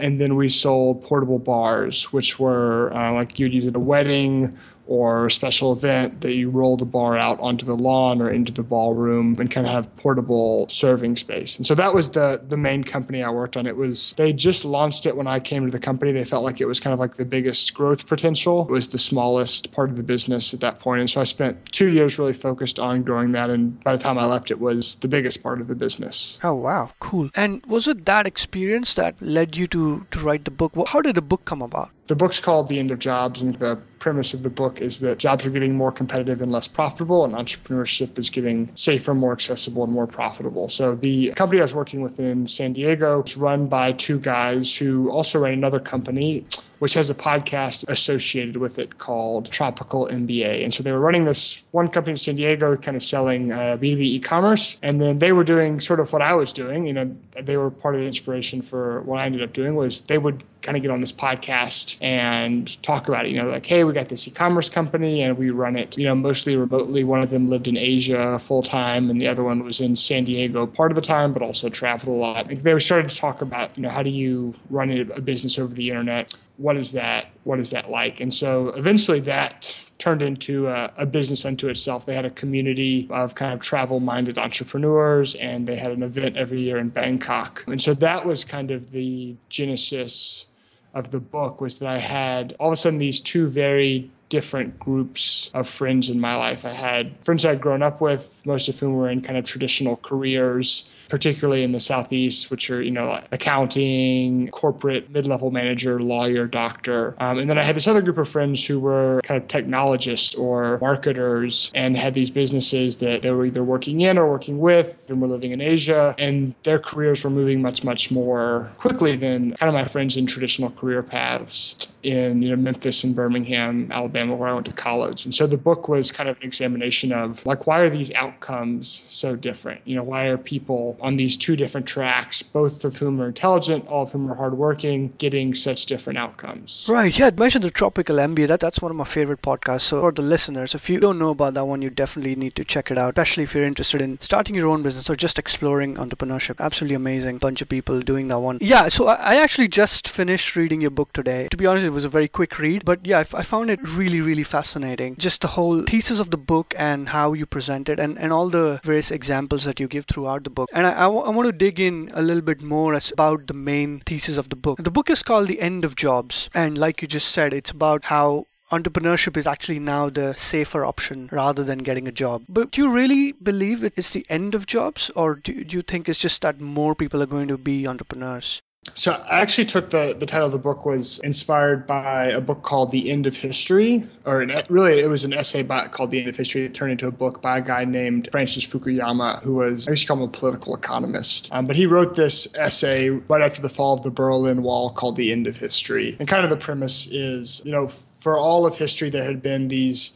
And 0.00 0.20
then 0.20 0.34
we 0.34 0.48
sold 0.48 1.04
portable 1.04 1.38
bars, 1.38 2.12
which 2.12 2.40
were 2.40 2.92
uh, 2.92 3.12
like 3.12 3.38
you'd 3.38 3.52
use 3.54 3.66
at 3.68 3.76
a 3.76 3.80
wedding 3.80 4.58
or 4.88 5.26
a 5.26 5.30
special 5.30 5.70
event 5.70 6.22
that 6.22 6.32
you 6.32 6.48
roll 6.48 6.78
the 6.78 6.86
bar 6.86 7.16
out 7.16 7.38
onto 7.40 7.66
the 7.66 7.76
lawn 7.76 8.22
or 8.22 8.30
into 8.30 8.50
the 8.50 8.62
ballroom 8.62 9.36
and 9.38 9.50
kind 9.50 9.66
of 9.66 9.72
have 9.72 9.96
portable 9.98 10.66
serving 10.70 11.14
space. 11.14 11.58
And 11.58 11.66
so 11.66 11.74
that 11.74 11.92
was 11.92 12.08
the 12.08 12.42
the 12.48 12.56
main 12.56 12.82
company 12.82 13.22
I 13.22 13.28
worked 13.28 13.58
on. 13.58 13.66
It 13.66 13.76
was 13.76 14.14
they 14.16 14.32
just 14.32 14.64
launched 14.64 15.04
it 15.04 15.14
when 15.14 15.26
I 15.26 15.40
came 15.40 15.66
to 15.66 15.70
the 15.70 15.78
company. 15.78 16.12
They 16.12 16.24
felt 16.24 16.42
like 16.42 16.62
it 16.62 16.64
was 16.64 16.80
kind 16.80 16.94
of 16.94 16.98
like 16.98 17.16
the 17.16 17.26
biggest 17.26 17.74
growth 17.74 18.06
potential. 18.06 18.62
It 18.62 18.72
was 18.72 18.88
the 18.88 18.98
smallest 18.98 19.72
part 19.72 19.90
of 19.90 19.96
the 19.96 20.02
business 20.02 20.54
at 20.54 20.60
that 20.60 20.80
point. 20.80 21.00
And 21.00 21.10
so 21.10 21.20
I 21.20 21.24
spent 21.24 21.70
two 21.70 21.88
years 21.88 22.18
really 22.18 22.32
focused 22.32 22.80
on 22.80 23.02
growing 23.02 23.32
that. 23.32 23.50
And 23.50 23.78
by 23.84 23.94
the 23.94 24.02
time 24.02 24.16
I 24.16 24.24
left, 24.24 24.50
it 24.50 24.58
was 24.58 24.96
the 24.96 25.08
biggest 25.08 25.42
part 25.42 25.60
of 25.60 25.68
the 25.68 25.74
business. 25.74 26.38
Oh 26.42 26.54
wow, 26.54 26.92
cool. 26.98 27.28
And 27.36 27.64
was 27.66 27.86
it 27.88 28.06
that 28.06 28.26
experience 28.26 28.94
that 28.94 29.20
led 29.20 29.54
you 29.54 29.66
to 29.66 30.06
to 30.12 30.18
write 30.18 30.46
the 30.46 30.50
book? 30.50 30.72
How 30.88 31.02
did 31.02 31.14
the 31.14 31.22
book 31.22 31.44
come 31.44 31.60
about? 31.60 31.90
The 32.08 32.16
book's 32.16 32.40
called 32.40 32.68
The 32.68 32.78
End 32.78 32.90
of 32.90 32.98
Jobs, 32.98 33.42
and 33.42 33.54
the 33.56 33.76
premise 33.98 34.32
of 34.32 34.42
the 34.42 34.48
book 34.48 34.80
is 34.80 35.00
that 35.00 35.18
jobs 35.18 35.44
are 35.44 35.50
getting 35.50 35.76
more 35.76 35.92
competitive 35.92 36.40
and 36.40 36.50
less 36.50 36.66
profitable, 36.66 37.22
and 37.22 37.34
entrepreneurship 37.34 38.18
is 38.18 38.30
getting 38.30 38.74
safer, 38.76 39.12
more 39.12 39.32
accessible, 39.32 39.84
and 39.84 39.92
more 39.92 40.06
profitable. 40.06 40.70
So 40.70 40.94
the 40.94 41.34
company 41.34 41.60
I 41.60 41.64
was 41.64 41.74
working 41.74 42.00
with 42.00 42.18
in 42.18 42.46
San 42.46 42.72
Diego 42.72 43.22
is 43.24 43.36
run 43.36 43.66
by 43.66 43.92
two 43.92 44.18
guys 44.20 44.74
who 44.74 45.10
also 45.10 45.38
ran 45.38 45.52
another 45.52 45.80
company 45.80 46.46
which 46.78 46.94
has 46.94 47.10
a 47.10 47.14
podcast 47.14 47.84
associated 47.88 48.56
with 48.56 48.78
it 48.78 48.98
called 48.98 49.50
Tropical 49.50 50.08
MBA. 50.08 50.62
And 50.62 50.72
so 50.72 50.82
they 50.82 50.92
were 50.92 51.00
running 51.00 51.24
this 51.24 51.62
one 51.72 51.88
company 51.88 52.12
in 52.12 52.16
San 52.16 52.36
Diego, 52.36 52.76
kind 52.76 52.96
of 52.96 53.02
selling 53.02 53.52
uh, 53.52 53.76
B2B 53.80 54.00
e-commerce, 54.00 54.76
and 54.82 55.00
then 55.00 55.18
they 55.18 55.32
were 55.32 55.44
doing 55.44 55.80
sort 55.80 56.00
of 56.00 56.12
what 56.12 56.22
I 56.22 56.34
was 56.34 56.52
doing. 56.52 56.86
You 56.86 56.92
know, 56.92 57.16
they 57.40 57.56
were 57.56 57.70
part 57.70 57.94
of 57.94 58.00
the 58.00 58.06
inspiration 58.06 58.62
for 58.62 59.02
what 59.02 59.20
I 59.20 59.26
ended 59.26 59.42
up 59.42 59.52
doing 59.52 59.74
was 59.74 60.02
they 60.02 60.18
would 60.18 60.44
kind 60.62 60.76
of 60.76 60.82
get 60.82 60.90
on 60.90 61.00
this 61.00 61.12
podcast 61.12 61.96
and 62.02 62.80
talk 62.82 63.08
about 63.08 63.26
it. 63.26 63.30
You 63.30 63.42
know, 63.42 63.48
like, 63.48 63.66
hey, 63.66 63.84
we 63.84 63.92
got 63.92 64.08
this 64.08 64.26
e-commerce 64.26 64.68
company 64.68 65.22
and 65.22 65.38
we 65.38 65.50
run 65.50 65.76
it, 65.76 65.96
you 65.96 66.04
know, 66.04 66.14
mostly 66.14 66.56
remotely. 66.56 67.04
One 67.04 67.22
of 67.22 67.30
them 67.30 67.48
lived 67.48 67.68
in 67.68 67.76
Asia 67.76 68.38
full 68.38 68.62
time, 68.62 69.10
and 69.10 69.20
the 69.20 69.28
other 69.28 69.44
one 69.44 69.62
was 69.62 69.80
in 69.80 69.96
San 69.96 70.24
Diego 70.24 70.66
part 70.66 70.90
of 70.90 70.96
the 70.96 71.02
time, 71.02 71.32
but 71.32 71.42
also 71.42 71.68
traveled 71.68 72.16
a 72.16 72.20
lot. 72.20 72.48
Like 72.48 72.62
they 72.62 72.78
started 72.78 73.10
to 73.10 73.16
talk 73.16 73.40
about, 73.42 73.76
you 73.76 73.82
know, 73.82 73.88
how 73.88 74.02
do 74.02 74.10
you 74.10 74.54
run 74.70 74.90
a 74.90 75.20
business 75.20 75.58
over 75.58 75.74
the 75.74 75.88
internet? 75.88 76.34
Is 76.76 76.92
that? 76.92 77.26
What 77.44 77.58
is 77.58 77.70
that 77.70 77.88
like? 77.88 78.20
And 78.20 78.32
so 78.32 78.68
eventually 78.70 79.20
that 79.20 79.74
turned 79.98 80.22
into 80.22 80.68
a, 80.68 80.92
a, 80.96 81.06
business 81.06 81.44
unto 81.44 81.68
itself. 81.68 82.06
They 82.06 82.14
had 82.14 82.24
a 82.24 82.30
community 82.30 83.08
of 83.10 83.34
kind 83.34 83.52
of 83.52 83.60
travel 83.60 83.98
minded 84.00 84.38
entrepreneurs 84.38 85.34
and 85.36 85.66
they 85.66 85.76
had 85.76 85.90
an 85.90 86.02
event 86.02 86.36
every 86.36 86.60
year 86.60 86.78
in 86.78 86.88
Bangkok. 86.88 87.64
And 87.66 87.82
so 87.82 87.94
that 87.94 88.24
was 88.24 88.44
kind 88.44 88.70
of 88.70 88.92
the 88.92 89.34
genesis 89.48 90.46
of 90.94 91.10
the 91.10 91.20
book 91.20 91.60
was 91.60 91.78
that 91.80 91.88
I 91.88 91.98
had 91.98 92.54
all 92.58 92.68
of 92.68 92.72
a 92.72 92.76
sudden 92.76 92.98
these 92.98 93.20
two 93.20 93.48
very 93.48 94.10
different 94.28 94.78
groups 94.78 95.50
of 95.54 95.68
friends 95.68 96.10
in 96.10 96.20
my 96.20 96.36
life. 96.36 96.64
I 96.64 96.72
had 96.72 97.12
friends 97.24 97.44
I'd 97.44 97.60
grown 97.60 97.82
up 97.82 98.00
with, 98.00 98.42
most 98.44 98.68
of 98.68 98.78
whom 98.78 98.94
were 98.94 99.08
in 99.08 99.20
kind 99.20 99.38
of 99.38 99.44
traditional 99.44 99.96
careers 99.96 100.88
particularly 101.08 101.64
in 101.64 101.72
the 101.72 101.80
southeast, 101.80 102.50
which 102.50 102.70
are 102.70 102.82
you 102.82 102.90
know 102.90 103.08
like 103.08 103.26
accounting, 103.32 104.48
corporate 104.48 105.10
mid-level 105.10 105.50
manager, 105.50 106.00
lawyer, 106.00 106.46
doctor, 106.46 107.14
um, 107.18 107.38
and 107.38 107.50
then 107.50 107.58
I 107.58 107.64
had 107.64 107.76
this 107.76 107.88
other 107.88 108.02
group 108.02 108.18
of 108.18 108.28
friends 108.28 108.66
who 108.66 108.78
were 108.78 109.20
kind 109.24 109.40
of 109.40 109.48
technologists 109.48 110.34
or 110.34 110.78
marketers 110.80 111.70
and 111.74 111.96
had 111.96 112.14
these 112.14 112.30
businesses 112.30 112.96
that 112.96 113.22
they 113.22 113.30
were 113.30 113.46
either 113.46 113.64
working 113.64 114.00
in 114.02 114.18
or 114.18 114.30
working 114.30 114.58
with, 114.58 115.06
and 115.08 115.20
were 115.20 115.28
living 115.28 115.52
in 115.52 115.60
Asia, 115.60 116.14
and 116.18 116.54
their 116.62 116.78
careers 116.78 117.24
were 117.24 117.30
moving 117.30 117.62
much 117.62 117.84
much 117.84 118.10
more 118.10 118.70
quickly 118.76 119.16
than 119.16 119.54
kind 119.54 119.68
of 119.68 119.74
my 119.74 119.84
friends 119.84 120.16
in 120.16 120.26
traditional 120.26 120.70
career 120.70 121.02
paths 121.02 121.88
in 122.02 122.42
you 122.42 122.50
know 122.50 122.56
Memphis 122.56 123.02
and 123.04 123.14
Birmingham, 123.14 123.90
Alabama, 123.90 124.17
where 124.26 124.48
I 124.48 124.54
went 124.54 124.66
to 124.66 124.72
college. 124.72 125.24
And 125.24 125.34
so 125.34 125.46
the 125.46 125.56
book 125.56 125.88
was 125.88 126.10
kind 126.10 126.28
of 126.28 126.36
an 126.38 126.42
examination 126.42 127.12
of 127.12 127.44
like 127.46 127.66
why 127.66 127.80
are 127.80 127.90
these 127.90 128.12
outcomes 128.12 129.04
so 129.08 129.36
different? 129.36 129.80
You 129.84 129.96
know, 129.96 130.02
why 130.02 130.24
are 130.26 130.38
people 130.38 130.96
on 131.00 131.16
these 131.16 131.36
two 131.36 131.56
different 131.56 131.86
tracks, 131.86 132.42
both 132.42 132.84
of 132.84 132.96
whom 132.98 133.20
are 133.20 133.28
intelligent, 133.28 133.86
all 133.86 134.02
of 134.02 134.12
whom 134.12 134.30
are 134.30 134.34
hardworking, 134.34 135.08
getting 135.18 135.54
such 135.54 135.86
different 135.86 136.18
outcomes? 136.18 136.86
Right. 136.88 137.16
Yeah, 137.18 137.26
I 137.26 137.30
mentioned 137.30 137.64
the 137.64 137.70
Tropical 137.70 138.16
MBA. 138.16 138.48
That 138.48 138.60
that's 138.60 138.80
one 138.80 138.90
of 138.90 138.96
my 138.96 139.04
favorite 139.04 139.42
podcasts. 139.42 139.82
So 139.82 140.00
for 140.00 140.12
the 140.12 140.22
listeners, 140.22 140.74
if 140.74 140.88
you 140.90 141.00
don't 141.00 141.18
know 141.18 141.30
about 141.30 141.54
that 141.54 141.66
one, 141.66 141.82
you 141.82 141.90
definitely 141.90 142.34
need 142.36 142.54
to 142.56 142.64
check 142.64 142.90
it 142.90 142.98
out, 142.98 143.10
especially 143.10 143.44
if 143.44 143.54
you're 143.54 143.64
interested 143.64 144.02
in 144.02 144.20
starting 144.20 144.54
your 144.54 144.68
own 144.68 144.82
business 144.82 145.08
or 145.08 145.16
just 145.16 145.38
exploring 145.38 145.96
entrepreneurship. 145.96 146.60
Absolutely 146.60 146.94
amazing. 146.94 147.38
Bunch 147.38 147.62
of 147.62 147.68
people 147.68 148.00
doing 148.00 148.28
that 148.28 148.40
one. 148.40 148.58
Yeah. 148.60 148.88
So 148.88 149.08
I, 149.08 149.14
I 149.14 149.34
actually 149.36 149.68
just 149.68 150.08
finished 150.08 150.56
reading 150.56 150.80
your 150.80 150.90
book 150.90 151.12
today. 151.12 151.48
To 151.50 151.56
be 151.56 151.66
honest, 151.66 151.86
it 151.86 151.90
was 151.90 152.04
a 152.04 152.08
very 152.08 152.28
quick 152.28 152.58
read, 152.58 152.84
but 152.84 153.06
yeah, 153.06 153.20
I 153.20 153.42
found 153.42 153.70
it 153.70 153.80
really, 153.82 154.07
really 154.08 154.20
really 154.20 154.44
fascinating. 154.44 155.16
Just 155.16 155.40
the 155.42 155.48
whole 155.48 155.82
thesis 155.82 156.18
of 156.18 156.30
the 156.30 156.36
book 156.36 156.74
and 156.76 157.10
how 157.10 157.32
you 157.32 157.46
present 157.46 157.88
it, 157.88 158.00
and, 158.00 158.18
and 158.18 158.32
all 158.32 158.48
the 158.48 158.80
various 158.82 159.10
examples 159.10 159.64
that 159.64 159.80
you 159.80 159.88
give 159.88 160.06
throughout 160.06 160.44
the 160.44 160.50
book. 160.50 160.70
And 160.72 160.86
I, 160.86 160.92
I, 160.92 161.02
w- 161.02 161.22
I 161.22 161.30
want 161.30 161.46
to 161.46 161.52
dig 161.52 161.80
in 161.80 162.08
a 162.14 162.22
little 162.22 162.42
bit 162.42 162.62
more 162.62 162.94
as 162.94 163.10
about 163.10 163.46
the 163.46 163.54
main 163.54 164.00
thesis 164.00 164.36
of 164.36 164.48
the 164.48 164.56
book. 164.56 164.82
The 164.82 164.90
book 164.90 165.10
is 165.10 165.22
called 165.22 165.48
The 165.48 165.60
End 165.60 165.84
of 165.84 165.96
Jobs, 165.96 166.48
and 166.54 166.78
like 166.78 167.02
you 167.02 167.08
just 167.08 167.28
said, 167.28 167.52
it's 167.52 167.70
about 167.70 168.06
how 168.06 168.46
entrepreneurship 168.70 169.36
is 169.36 169.46
actually 169.46 169.78
now 169.78 170.10
the 170.10 170.34
safer 170.36 170.84
option 170.84 171.28
rather 171.32 171.64
than 171.64 171.78
getting 171.78 172.06
a 172.06 172.12
job. 172.12 172.42
But 172.48 172.70
do 172.70 172.82
you 172.82 172.90
really 172.90 173.32
believe 173.32 173.82
it 173.82 173.94
is 173.96 174.10
the 174.10 174.26
end 174.28 174.54
of 174.54 174.66
jobs, 174.66 175.10
or 175.16 175.36
do, 175.36 175.64
do 175.64 175.76
you 175.76 175.82
think 175.82 176.08
it's 176.08 176.18
just 176.18 176.42
that 176.42 176.60
more 176.60 176.94
people 176.94 177.22
are 177.22 177.26
going 177.26 177.48
to 177.48 177.58
be 177.58 177.86
entrepreneurs? 177.86 178.60
So 178.94 179.12
I 179.12 179.40
actually 179.40 179.66
took 179.66 179.90
the 179.90 180.16
the 180.18 180.26
title 180.26 180.46
of 180.46 180.52
the 180.52 180.58
book 180.58 180.84
was 180.84 181.18
inspired 181.20 181.86
by 181.86 182.26
a 182.26 182.40
book 182.40 182.62
called 182.62 182.90
The 182.90 183.10
End 183.10 183.26
of 183.26 183.36
History, 183.36 184.08
or 184.24 184.40
an, 184.40 184.52
really 184.68 185.00
it 185.00 185.08
was 185.08 185.24
an 185.24 185.32
essay 185.32 185.62
by, 185.62 185.88
called 185.88 186.10
The 186.10 186.20
End 186.20 186.28
of 186.28 186.36
History 186.36 186.62
that 186.62 186.74
turned 186.74 186.92
into 186.92 187.06
a 187.06 187.10
book 187.10 187.40
by 187.42 187.58
a 187.58 187.62
guy 187.62 187.84
named 187.84 188.28
Francis 188.32 188.66
Fukuyama, 188.66 189.42
who 189.42 189.54
was 189.54 189.88
I 189.88 189.92
guess 189.92 190.02
you 190.02 190.08
call 190.08 190.18
him 190.18 190.22
a 190.24 190.28
political 190.28 190.74
economist. 190.74 191.48
Um, 191.52 191.66
but 191.66 191.76
he 191.76 191.86
wrote 191.86 192.16
this 192.16 192.48
essay 192.54 193.10
right 193.10 193.42
after 193.42 193.62
the 193.62 193.68
fall 193.68 193.94
of 193.94 194.02
the 194.02 194.10
Berlin 194.10 194.62
Wall 194.62 194.90
called 194.90 195.16
The 195.16 195.32
End 195.32 195.46
of 195.46 195.56
History, 195.56 196.16
and 196.18 196.28
kind 196.28 196.44
of 196.44 196.50
the 196.50 196.56
premise 196.56 197.06
is 197.06 197.62
you 197.64 197.72
know 197.72 197.90
for 198.18 198.36
all 198.36 198.66
of 198.66 198.76
history 198.76 199.10
there 199.10 199.24
had 199.24 199.40
been 199.40 199.68
these 199.68 200.12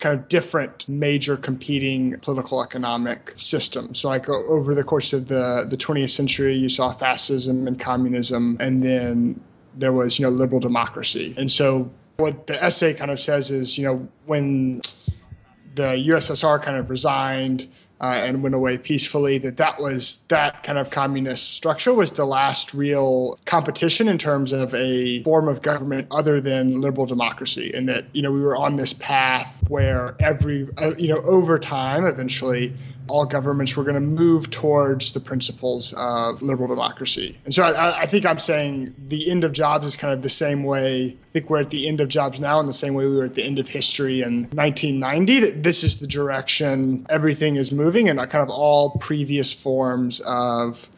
kind 0.00 0.18
of 0.18 0.28
different 0.28 0.88
major 0.88 1.36
competing 1.36 2.18
political 2.20 2.62
economic 2.62 3.32
systems. 3.36 4.00
So 4.00 4.08
like 4.08 4.28
over 4.28 4.74
the 4.74 4.82
course 4.82 5.12
of 5.12 5.28
the, 5.28 5.66
the 5.68 5.76
20th 5.76 6.10
century, 6.10 6.56
you 6.56 6.68
saw 6.68 6.90
fascism 6.90 7.68
and 7.68 7.78
communism, 7.78 8.56
and 8.60 8.82
then 8.82 9.40
there 9.76 9.92
was, 9.92 10.18
you 10.18 10.24
know, 10.24 10.30
liberal 10.30 10.60
democracy. 10.60 11.34
And 11.36 11.52
so 11.52 11.90
what 12.16 12.46
the 12.46 12.62
essay 12.62 12.94
kind 12.94 13.10
of 13.10 13.20
says 13.20 13.50
is, 13.50 13.78
you 13.78 13.84
know, 13.84 14.08
when 14.26 14.80
the 15.74 16.02
USSR 16.08 16.60
kind 16.62 16.76
of 16.76 16.90
resigned, 16.90 17.68
uh, 18.00 18.22
and 18.24 18.42
went 18.42 18.54
away 18.54 18.78
peacefully. 18.78 19.38
That 19.38 19.56
that 19.58 19.80
was 19.80 20.20
that 20.28 20.62
kind 20.62 20.78
of 20.78 20.90
communist 20.90 21.54
structure 21.54 21.92
was 21.92 22.12
the 22.12 22.24
last 22.24 22.72
real 22.72 23.38
competition 23.44 24.08
in 24.08 24.18
terms 24.18 24.52
of 24.52 24.74
a 24.74 25.22
form 25.22 25.48
of 25.48 25.62
government 25.62 26.06
other 26.10 26.40
than 26.40 26.80
liberal 26.80 27.06
democracy, 27.06 27.70
and 27.74 27.88
that 27.88 28.04
you 28.12 28.22
know 28.22 28.32
we 28.32 28.40
were 28.40 28.56
on 28.56 28.76
this 28.76 28.92
path 28.94 29.62
where 29.68 30.16
every 30.20 30.66
uh, 30.78 30.92
you 30.96 31.08
know 31.08 31.20
over 31.22 31.58
time 31.58 32.06
eventually 32.06 32.74
all 33.10 33.26
governments 33.26 33.76
were 33.76 33.82
going 33.82 33.94
to 33.94 34.00
move 34.00 34.50
towards 34.50 35.12
the 35.12 35.20
principles 35.20 35.92
of 35.96 36.40
liberal 36.42 36.68
democracy. 36.68 37.36
And 37.44 37.52
so 37.52 37.64
I, 37.64 38.02
I, 38.02 38.06
think 38.06 38.24
I'm 38.24 38.38
saying 38.38 38.94
the 39.08 39.30
end 39.30 39.44
of 39.44 39.52
jobs 39.52 39.86
is 39.86 39.96
kind 39.96 40.14
of 40.14 40.22
the 40.22 40.30
same 40.30 40.62
way. 40.62 41.06
I 41.06 41.32
think 41.32 41.50
we're 41.50 41.60
at 41.60 41.70
the 41.70 41.88
end 41.88 42.00
of 42.00 42.08
jobs 42.08 42.40
now 42.40 42.60
in 42.60 42.66
the 42.66 42.72
same 42.72 42.94
way 42.94 43.06
we 43.06 43.16
were 43.16 43.24
at 43.24 43.34
the 43.34 43.42
end 43.42 43.58
of 43.58 43.68
history 43.68 44.22
in 44.22 44.44
1990. 44.52 45.40
That 45.40 45.62
this 45.62 45.82
is 45.82 45.98
the 45.98 46.06
direction 46.06 47.06
everything 47.10 47.56
is 47.56 47.72
moving, 47.72 48.08
and 48.08 48.20
uh, 48.20 48.26
kind 48.26 48.42
of 48.42 48.50
all 48.50 48.96
previous 48.98 49.52
forms 49.52 50.20
of 50.20 50.88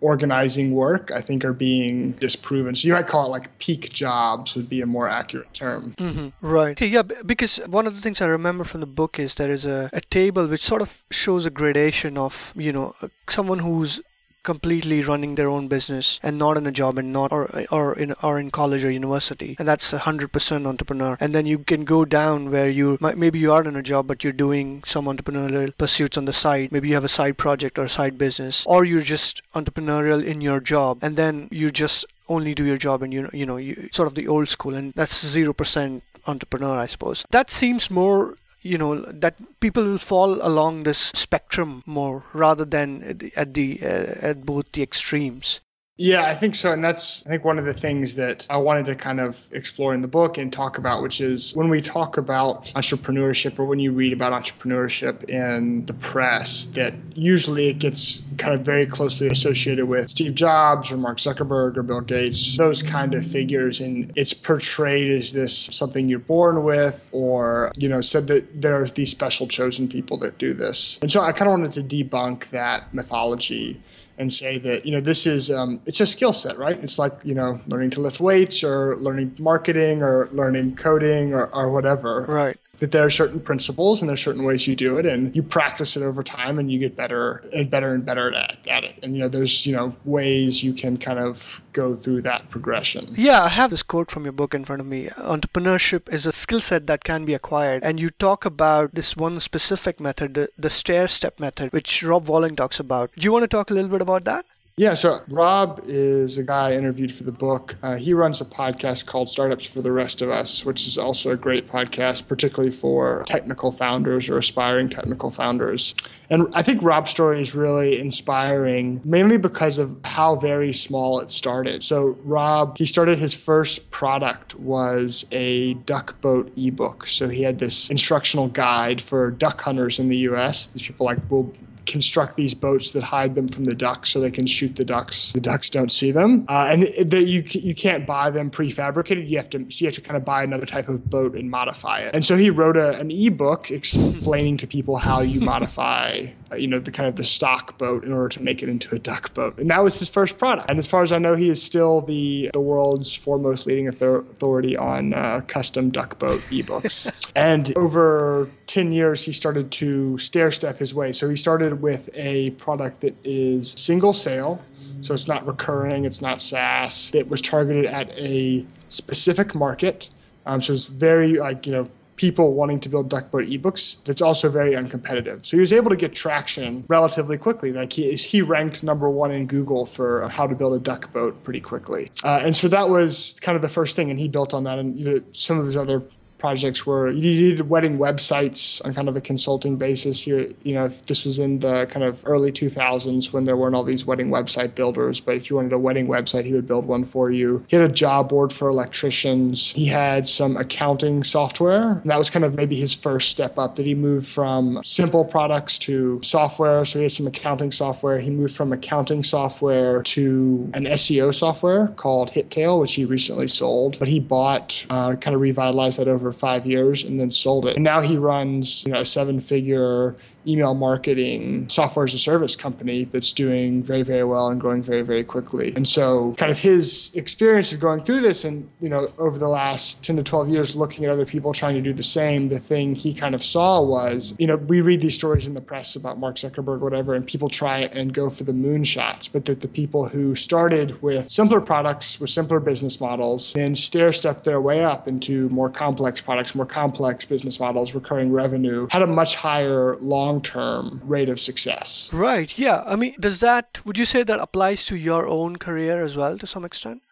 organizing 0.00 0.72
work, 0.72 1.10
I 1.14 1.20
think, 1.20 1.44
are 1.44 1.52
being 1.52 2.12
disproven. 2.12 2.74
So 2.74 2.88
you 2.88 2.94
might 2.94 3.06
call 3.06 3.26
it 3.26 3.30
like 3.30 3.58
peak 3.58 3.90
jobs 3.90 4.54
would 4.54 4.68
be 4.68 4.80
a 4.80 4.86
more 4.86 5.08
accurate 5.08 5.52
term. 5.54 5.94
Mm-hmm. 5.98 6.28
Right. 6.46 6.72
Okay, 6.72 6.86
yeah, 6.86 7.02
because 7.02 7.58
one 7.66 7.86
of 7.86 7.94
the 7.94 8.00
things 8.00 8.20
I 8.20 8.26
remember 8.26 8.64
from 8.64 8.80
the 8.80 8.86
book 8.86 9.18
is 9.18 9.34
there 9.34 9.50
is 9.50 9.64
a, 9.64 9.90
a 9.92 10.00
table 10.00 10.46
which 10.46 10.60
sort 10.60 10.82
of 10.82 11.04
shows 11.10 11.46
a 11.46 11.50
gradation 11.50 12.18
of, 12.18 12.52
you 12.56 12.72
know, 12.72 12.94
someone 13.28 13.60
who's 13.60 14.00
completely 14.46 15.00
running 15.02 15.34
their 15.34 15.50
own 15.50 15.68
business 15.68 16.18
and 16.22 16.38
not 16.38 16.56
in 16.56 16.66
a 16.66 16.72
job 16.80 16.98
and 16.98 17.12
not 17.12 17.32
or 17.32 17.44
or 17.70 17.86
in 18.04 18.14
or 18.22 18.38
in 18.40 18.50
college 18.50 18.84
or 18.84 18.90
university. 18.90 19.56
And 19.58 19.68
that's 19.68 19.92
a 19.92 20.02
hundred 20.06 20.32
percent 20.32 20.66
entrepreneur. 20.72 21.16
And 21.20 21.34
then 21.34 21.46
you 21.52 21.58
can 21.72 21.84
go 21.84 22.04
down 22.04 22.50
where 22.50 22.70
you 22.78 22.96
might 23.00 23.18
maybe 23.18 23.38
you 23.38 23.52
are 23.52 23.62
in 23.72 23.76
a 23.76 23.86
job 23.92 24.06
but 24.06 24.24
you're 24.24 24.40
doing 24.46 24.82
some 24.94 25.06
entrepreneurial 25.06 25.76
pursuits 25.76 26.16
on 26.16 26.24
the 26.24 26.32
side. 26.32 26.72
Maybe 26.72 26.88
you 26.88 26.94
have 26.94 27.10
a 27.12 27.16
side 27.18 27.36
project 27.36 27.78
or 27.78 27.84
a 27.84 27.94
side 27.98 28.18
business 28.24 28.64
or 28.66 28.84
you're 28.84 29.08
just 29.14 29.42
entrepreneurial 29.54 30.24
in 30.34 30.40
your 30.40 30.60
job 30.60 30.98
and 31.02 31.16
then 31.16 31.48
you 31.50 31.70
just 31.70 32.06
only 32.28 32.54
do 32.54 32.64
your 32.64 32.82
job 32.88 33.02
and 33.02 33.12
you 33.12 33.28
you 33.32 33.46
know 33.46 33.56
you 33.56 33.88
sort 33.92 34.06
of 34.06 34.14
the 34.14 34.28
old 34.28 34.48
school. 34.48 34.74
And 34.74 34.92
that's 34.94 35.26
zero 35.36 35.52
percent 35.52 36.02
entrepreneur 36.26 36.76
i 36.78 36.86
suppose. 36.86 37.24
That 37.30 37.50
seems 37.50 37.90
more 37.90 38.36
you 38.62 38.78
know 38.78 39.00
that 39.00 39.36
people 39.60 39.84
will 39.84 39.98
fall 39.98 40.34
along 40.46 40.82
this 40.82 41.12
spectrum 41.14 41.82
more 41.86 42.24
rather 42.32 42.64
than 42.64 43.02
at 43.02 43.18
the, 43.18 43.32
at, 43.36 43.54
the, 43.54 43.80
uh, 43.82 44.14
at 44.20 44.46
both 44.46 44.70
the 44.72 44.82
extremes 44.82 45.60
yeah, 45.98 46.26
I 46.26 46.34
think 46.34 46.54
so. 46.54 46.72
And 46.72 46.84
that's, 46.84 47.24
I 47.26 47.30
think, 47.30 47.44
one 47.44 47.58
of 47.58 47.64
the 47.64 47.72
things 47.72 48.16
that 48.16 48.46
I 48.50 48.58
wanted 48.58 48.84
to 48.86 48.94
kind 48.94 49.18
of 49.18 49.48
explore 49.52 49.94
in 49.94 50.02
the 50.02 50.08
book 50.08 50.36
and 50.36 50.52
talk 50.52 50.76
about, 50.76 51.02
which 51.02 51.22
is 51.22 51.54
when 51.54 51.70
we 51.70 51.80
talk 51.80 52.18
about 52.18 52.66
entrepreneurship 52.76 53.58
or 53.58 53.64
when 53.64 53.78
you 53.78 53.92
read 53.92 54.12
about 54.12 54.32
entrepreneurship 54.32 55.24
in 55.30 55.86
the 55.86 55.94
press, 55.94 56.66
that 56.74 56.92
usually 57.14 57.68
it 57.70 57.78
gets 57.78 58.22
kind 58.36 58.52
of 58.52 58.60
very 58.60 58.84
closely 58.84 59.28
associated 59.28 59.86
with 59.86 60.10
Steve 60.10 60.34
Jobs 60.34 60.92
or 60.92 60.98
Mark 60.98 61.16
Zuckerberg 61.16 61.78
or 61.78 61.82
Bill 61.82 62.02
Gates, 62.02 62.58
those 62.58 62.82
kind 62.82 63.14
of 63.14 63.26
figures. 63.26 63.80
And 63.80 64.12
it's 64.16 64.34
portrayed 64.34 65.10
as 65.10 65.32
this 65.32 65.56
something 65.72 66.10
you're 66.10 66.18
born 66.18 66.62
with, 66.62 67.08
or, 67.12 67.72
you 67.78 67.88
know, 67.88 68.02
said 68.02 68.26
that 68.26 68.60
there's 68.60 68.92
these 68.92 69.10
special 69.10 69.48
chosen 69.48 69.88
people 69.88 70.18
that 70.18 70.36
do 70.36 70.52
this. 70.52 70.98
And 71.00 71.10
so 71.10 71.22
I 71.22 71.32
kind 71.32 71.50
of 71.50 71.58
wanted 71.58 71.72
to 71.72 72.04
debunk 72.04 72.50
that 72.50 72.92
mythology 72.92 73.80
and 74.18 74.32
say 74.32 74.58
that 74.58 74.86
you 74.86 74.92
know 74.92 75.00
this 75.00 75.26
is 75.26 75.50
um, 75.50 75.80
it's 75.86 76.00
a 76.00 76.06
skill 76.06 76.32
set 76.32 76.58
right? 76.58 76.82
It's 76.82 76.98
like 76.98 77.12
you 77.24 77.34
know 77.34 77.60
learning 77.66 77.90
to 77.90 78.00
lift 78.00 78.20
weights 78.20 78.64
or 78.64 78.96
learning 78.96 79.36
marketing 79.38 80.02
or 80.02 80.28
learning 80.32 80.76
coding 80.76 81.34
or, 81.34 81.46
or 81.54 81.72
whatever. 81.72 82.22
Right 82.28 82.58
that 82.78 82.92
there 82.92 83.04
are 83.04 83.10
certain 83.10 83.40
principles 83.40 84.00
and 84.00 84.08
there's 84.08 84.22
certain 84.22 84.44
ways 84.44 84.66
you 84.66 84.76
do 84.76 84.98
it 84.98 85.06
and 85.06 85.34
you 85.34 85.42
practice 85.42 85.96
it 85.96 86.02
over 86.02 86.22
time 86.22 86.58
and 86.58 86.70
you 86.70 86.78
get 86.78 86.96
better 86.96 87.42
and 87.52 87.70
better 87.70 87.94
and 87.94 88.04
better 88.04 88.34
at, 88.34 88.58
at 88.68 88.84
it. 88.84 88.98
And 89.02 89.14
you 89.14 89.22
know 89.22 89.28
there's 89.28 89.66
you 89.66 89.74
know 89.74 89.94
ways 90.04 90.62
you 90.62 90.72
can 90.72 90.96
kind 90.96 91.18
of 91.18 91.60
go 91.72 91.94
through 91.94 92.22
that 92.22 92.48
progression. 92.50 93.06
Yeah 93.16 93.42
i 93.44 93.48
have 93.48 93.70
this 93.70 93.82
quote 93.82 94.10
from 94.10 94.24
your 94.24 94.32
book 94.32 94.54
in 94.54 94.64
front 94.64 94.80
of 94.80 94.86
me. 94.86 95.08
Entrepreneurship 95.08 96.12
is 96.12 96.26
a 96.26 96.32
skill 96.32 96.60
set 96.60 96.86
that 96.86 97.04
can 97.04 97.24
be 97.24 97.34
acquired. 97.34 97.82
And 97.82 98.00
you 98.00 98.10
talk 98.10 98.44
about 98.44 98.94
this 98.94 99.16
one 99.16 99.40
specific 99.40 100.00
method 100.00 100.34
the, 100.34 100.48
the 100.58 100.70
stair 100.70 101.08
step 101.08 101.40
method 101.40 101.72
which 101.72 102.02
rob 102.02 102.28
walling 102.28 102.56
talks 102.56 102.80
about. 102.80 103.10
Do 103.16 103.24
you 103.24 103.32
want 103.32 103.42
to 103.44 103.48
talk 103.48 103.70
a 103.70 103.74
little 103.74 103.90
bit 103.90 104.02
about 104.02 104.24
that 104.24 104.46
yeah, 104.78 104.92
so 104.92 105.20
Rob 105.28 105.80
is 105.86 106.36
a 106.36 106.42
guy 106.42 106.72
I 106.72 106.72
interviewed 106.74 107.10
for 107.10 107.24
the 107.24 107.32
book. 107.32 107.76
Uh, 107.82 107.96
he 107.96 108.12
runs 108.12 108.42
a 108.42 108.44
podcast 108.44 109.06
called 109.06 109.30
Startups 109.30 109.64
for 109.64 109.80
the 109.80 109.90
Rest 109.90 110.20
of 110.20 110.28
Us, 110.28 110.66
which 110.66 110.86
is 110.86 110.98
also 110.98 111.30
a 111.30 111.36
great 111.36 111.66
podcast, 111.66 112.28
particularly 112.28 112.70
for 112.70 113.24
technical 113.26 113.72
founders 113.72 114.28
or 114.28 114.36
aspiring 114.36 114.90
technical 114.90 115.30
founders. 115.30 115.94
And 116.28 116.46
I 116.52 116.62
think 116.62 116.82
Rob's 116.82 117.10
story 117.10 117.40
is 117.40 117.54
really 117.54 117.98
inspiring, 117.98 119.00
mainly 119.02 119.38
because 119.38 119.78
of 119.78 119.96
how 120.04 120.36
very 120.36 120.74
small 120.74 121.20
it 121.20 121.30
started. 121.30 121.82
So 121.82 122.18
Rob, 122.22 122.76
he 122.76 122.84
started 122.84 123.16
his 123.16 123.32
first 123.32 123.90
product 123.90 124.56
was 124.56 125.24
a 125.30 125.72
duck 125.72 126.20
boat 126.20 126.52
ebook. 126.54 127.06
So 127.06 127.30
he 127.30 127.42
had 127.42 127.60
this 127.60 127.88
instructional 127.90 128.48
guide 128.48 129.00
for 129.00 129.30
duck 129.30 129.58
hunters 129.58 129.98
in 129.98 130.10
the 130.10 130.18
U.S. 130.18 130.66
These 130.66 130.82
people 130.82 131.06
like 131.06 131.18
Will 131.30 131.50
construct 131.86 132.36
these 132.36 132.54
boats 132.54 132.90
that 132.92 133.02
hide 133.02 133.34
them 133.34 133.48
from 133.48 133.64
the 133.64 133.74
ducks 133.74 134.10
so 134.10 134.20
they 134.20 134.30
can 134.30 134.46
shoot 134.46 134.76
the 134.76 134.84
ducks. 134.84 135.32
The 135.32 135.40
ducks 135.40 135.70
don't 135.70 135.90
see 135.90 136.10
them, 136.10 136.44
uh, 136.48 136.68
and 136.70 136.82
that 137.10 137.24
you 137.24 137.44
you 137.48 137.74
can't 137.74 138.06
buy 138.06 138.30
them 138.30 138.50
prefabricated. 138.50 139.28
You 139.28 139.36
have 139.38 139.50
to 139.50 139.64
you 139.68 139.86
have 139.86 139.94
to 139.94 140.00
kind 140.00 140.16
of 140.16 140.24
buy 140.24 140.42
another 140.42 140.66
type 140.66 140.88
of 140.88 141.08
boat 141.08 141.34
and 141.34 141.50
modify 141.50 142.00
it. 142.00 142.14
And 142.14 142.24
so 142.24 142.36
he 142.36 142.50
wrote 142.50 142.76
a, 142.76 142.98
an 142.98 143.10
ebook 143.10 143.70
explaining 143.70 144.56
to 144.58 144.66
people 144.66 144.96
how 144.96 145.20
you 145.20 145.40
modify 145.40 146.26
you 146.56 146.66
know 146.66 146.78
the 146.78 146.90
kind 146.90 147.08
of 147.08 147.16
the 147.16 147.24
stock 147.24 147.76
boat 147.78 148.04
in 148.04 148.12
order 148.12 148.28
to 148.28 148.42
make 148.42 148.62
it 148.62 148.68
into 148.68 148.94
a 148.94 148.98
duck 148.98 149.34
boat. 149.34 149.58
And 149.58 149.70
that 149.70 149.82
was 149.82 149.98
his 149.98 150.08
first 150.08 150.38
product. 150.38 150.70
And 150.70 150.78
as 150.78 150.86
far 150.86 151.02
as 151.02 151.12
i 151.12 151.18
know 151.18 151.34
he 151.34 151.48
is 151.50 151.62
still 151.62 152.02
the 152.02 152.50
the 152.52 152.60
world's 152.60 153.12
foremost 153.12 153.66
leading 153.66 153.88
authority 153.88 154.76
on 154.76 155.14
uh, 155.14 155.40
custom 155.46 155.90
duck 155.90 156.18
boat 156.18 156.40
ebooks. 156.50 157.10
And 157.36 157.76
over 157.76 158.50
10 158.66 158.92
years 158.92 159.22
he 159.22 159.32
started 159.32 159.70
to 159.72 160.16
stair 160.16 160.50
step 160.50 160.78
his 160.78 160.94
way. 160.94 161.12
So 161.12 161.28
he 161.28 161.36
started 161.36 161.82
with 161.82 162.08
a 162.14 162.50
product 162.52 163.02
that 163.02 163.14
is 163.24 163.72
single 163.72 164.14
sale. 164.14 164.62
so 165.02 165.12
it's 165.12 165.28
not 165.28 165.46
recurring 165.46 166.04
it's 166.04 166.22
not 166.22 166.40
saas. 166.40 167.10
It 167.14 167.28
was 167.28 167.42
targeted 167.42 167.86
at 167.86 168.10
a 168.12 168.64
specific 168.88 169.54
market. 169.54 170.08
Um, 170.46 170.62
so 170.62 170.72
it's 170.72 170.86
very 170.86 171.34
like 171.34 171.66
you 171.66 171.72
know 171.72 171.88
people 172.16 172.54
wanting 172.54 172.80
to 172.80 172.88
build 172.88 173.08
duckboat 173.08 173.46
ebooks 173.46 174.02
that's 174.04 174.22
also 174.22 174.48
very 174.48 174.72
uncompetitive. 174.74 175.44
So 175.44 175.56
he 175.56 175.60
was 175.60 175.72
able 175.72 175.90
to 175.90 175.96
get 175.96 176.14
traction 176.14 176.84
relatively 176.88 177.38
quickly. 177.38 177.72
Like 177.72 177.92
he 177.92 178.12
he 178.14 178.42
ranked 178.42 178.82
number 178.82 179.08
one 179.08 179.30
in 179.30 179.46
google 179.46 179.86
for 179.86 180.28
how 180.28 180.46
to 180.46 180.54
build 180.54 180.74
a 180.74 180.78
duck 180.78 181.12
boat 181.12 181.42
pretty 181.44 181.60
quickly. 181.60 182.10
Uh, 182.24 182.40
and 182.42 182.56
so 182.56 182.68
that 182.68 182.88
was 182.88 183.36
kind 183.40 183.56
of 183.56 183.62
the 183.62 183.68
first 183.68 183.96
thing 183.96 184.10
and 184.10 184.18
he 184.18 184.28
built 184.28 184.54
on 184.54 184.64
that 184.64 184.78
and 184.78 184.98
you 184.98 185.04
know 185.04 185.20
some 185.32 185.58
of 185.58 185.64
his 185.64 185.76
other 185.76 186.02
projects 186.38 186.86
were 186.86 187.10
you 187.10 187.56
did 187.56 187.68
wedding 187.68 187.98
websites 187.98 188.84
on 188.84 188.94
kind 188.94 189.08
of 189.08 189.16
a 189.16 189.20
consulting 189.20 189.76
basis. 189.76 190.22
Here 190.22 190.48
you 190.62 190.74
know 190.74 190.84
if 190.84 191.04
this 191.06 191.24
was 191.24 191.38
in 191.38 191.60
the 191.60 191.86
kind 191.86 192.04
of 192.04 192.22
early 192.26 192.52
2000s 192.52 193.32
when 193.32 193.44
there 193.44 193.56
weren't 193.56 193.74
all 193.74 193.84
these 193.84 194.04
wedding 194.06 194.28
website 194.28 194.74
builders 194.74 195.20
but 195.20 195.36
if 195.36 195.50
you 195.50 195.56
wanted 195.56 195.72
a 195.72 195.78
wedding 195.78 196.06
website 196.06 196.44
he 196.44 196.52
would 196.52 196.66
build 196.66 196.86
one 196.86 197.04
for 197.04 197.30
you. 197.30 197.64
He 197.68 197.76
had 197.76 197.88
a 197.88 197.92
job 197.92 198.28
board 198.28 198.52
for 198.52 198.68
electricians. 198.68 199.72
He 199.72 199.86
had 199.86 200.26
some 200.26 200.56
accounting 200.56 201.24
software. 201.24 201.92
And 201.92 202.10
that 202.10 202.18
was 202.18 202.30
kind 202.30 202.44
of 202.44 202.54
maybe 202.54 202.76
his 202.76 202.94
first 202.94 203.30
step 203.30 203.58
up 203.58 203.76
that 203.76 203.86
he 203.86 203.94
moved 203.94 204.26
from 204.26 204.80
simple 204.82 205.24
products 205.24 205.78
to 205.80 206.20
software. 206.22 206.84
So 206.84 206.98
he 206.98 207.04
had 207.04 207.12
some 207.12 207.26
accounting 207.26 207.70
software. 207.70 208.18
He 208.18 208.30
moved 208.30 208.56
from 208.56 208.72
accounting 208.72 209.22
software 209.22 210.02
to 210.02 210.70
an 210.74 210.84
seo 210.84 211.34
software 211.34 211.88
called 211.88 212.30
hittail 212.30 212.80
which 212.80 212.94
he 212.94 213.04
recently 213.04 213.46
sold. 213.46 213.98
But 213.98 214.08
he 214.08 214.20
bought 214.20 214.84
uh, 214.90 215.14
kind 215.16 215.34
of 215.34 215.40
revitalized 215.40 215.98
that 215.98 216.08
over 216.08 216.25
over 216.26 216.36
five 216.36 216.66
years 216.66 217.04
and 217.04 217.18
then 217.20 217.30
sold 217.30 217.66
it. 217.66 217.76
And 217.76 217.84
now 217.84 218.00
he 218.00 218.16
runs 218.16 218.84
you 218.84 218.92
know, 218.92 219.00
a 219.00 219.04
seven 219.04 219.40
figure 219.40 220.16
email 220.46 220.74
marketing 220.74 221.68
software 221.68 222.04
as 222.04 222.14
a 222.14 222.18
service 222.18 222.56
company 222.56 223.04
that's 223.04 223.32
doing 223.32 223.82
very, 223.82 224.02
very 224.02 224.24
well 224.24 224.48
and 224.48 224.60
growing 224.60 224.82
very, 224.82 225.02
very 225.02 225.24
quickly. 225.24 225.72
And 225.76 225.88
so 225.88 226.34
kind 226.38 226.52
of 226.52 226.58
his 226.58 227.14
experience 227.14 227.72
of 227.72 227.80
going 227.80 228.02
through 228.04 228.20
this 228.20 228.44
and, 228.44 228.68
you 228.80 228.88
know, 228.88 229.08
over 229.18 229.38
the 229.38 229.48
last 229.48 230.02
10 230.02 230.16
to 230.16 230.22
12 230.22 230.48
years 230.48 230.76
looking 230.76 231.04
at 231.04 231.10
other 231.10 231.26
people 231.26 231.52
trying 231.52 231.74
to 231.74 231.80
do 231.80 231.92
the 231.92 232.02
same, 232.02 232.48
the 232.48 232.58
thing 232.58 232.94
he 232.94 233.12
kind 233.14 233.34
of 233.34 233.42
saw 233.42 233.82
was, 233.82 234.34
you 234.38 234.46
know, 234.46 234.56
we 234.56 234.80
read 234.80 235.00
these 235.00 235.14
stories 235.14 235.46
in 235.46 235.54
the 235.54 235.60
press 235.60 235.96
about 235.96 236.18
Mark 236.18 236.36
Zuckerberg, 236.36 236.80
whatever, 236.80 237.14
and 237.14 237.26
people 237.26 237.48
try 237.48 237.80
and 237.80 238.12
go 238.12 238.30
for 238.30 238.44
the 238.44 238.52
moonshots, 238.52 239.30
but 239.32 239.44
that 239.46 239.60
the 239.60 239.68
people 239.68 240.08
who 240.08 240.34
started 240.34 241.00
with 241.02 241.30
simpler 241.30 241.60
products, 241.60 242.20
with 242.20 242.30
simpler 242.30 242.60
business 242.60 243.00
models, 243.00 243.52
then 243.54 243.74
stair 243.74 244.12
step 244.12 244.42
their 244.44 244.60
way 244.60 244.84
up 244.84 245.08
into 245.08 245.48
more 245.48 245.70
complex 245.70 246.20
products, 246.20 246.54
more 246.54 246.66
complex 246.66 247.24
business 247.24 247.58
models, 247.60 247.94
recurring 247.94 248.32
revenue, 248.32 248.86
had 248.90 249.02
a 249.02 249.06
much 249.06 249.36
higher 249.36 249.96
long 249.96 250.35
long 250.36 250.42
term 250.42 251.00
rate 251.04 251.28
of 251.28 251.40
success. 251.40 252.10
Right. 252.12 252.58
Yeah. 252.58 252.82
I 252.86 252.96
mean, 252.96 253.14
does 253.18 253.40
that, 253.40 253.80
would 253.84 253.98
you 253.98 254.04
say 254.04 254.22
that 254.22 254.40
applies 254.40 254.84
to 254.86 254.96
your 254.96 255.26
own 255.26 255.56
career 255.56 256.04
as 256.04 256.16
well 256.16 256.38
to 256.38 256.46
some 256.46 256.64
extent? 256.64 257.02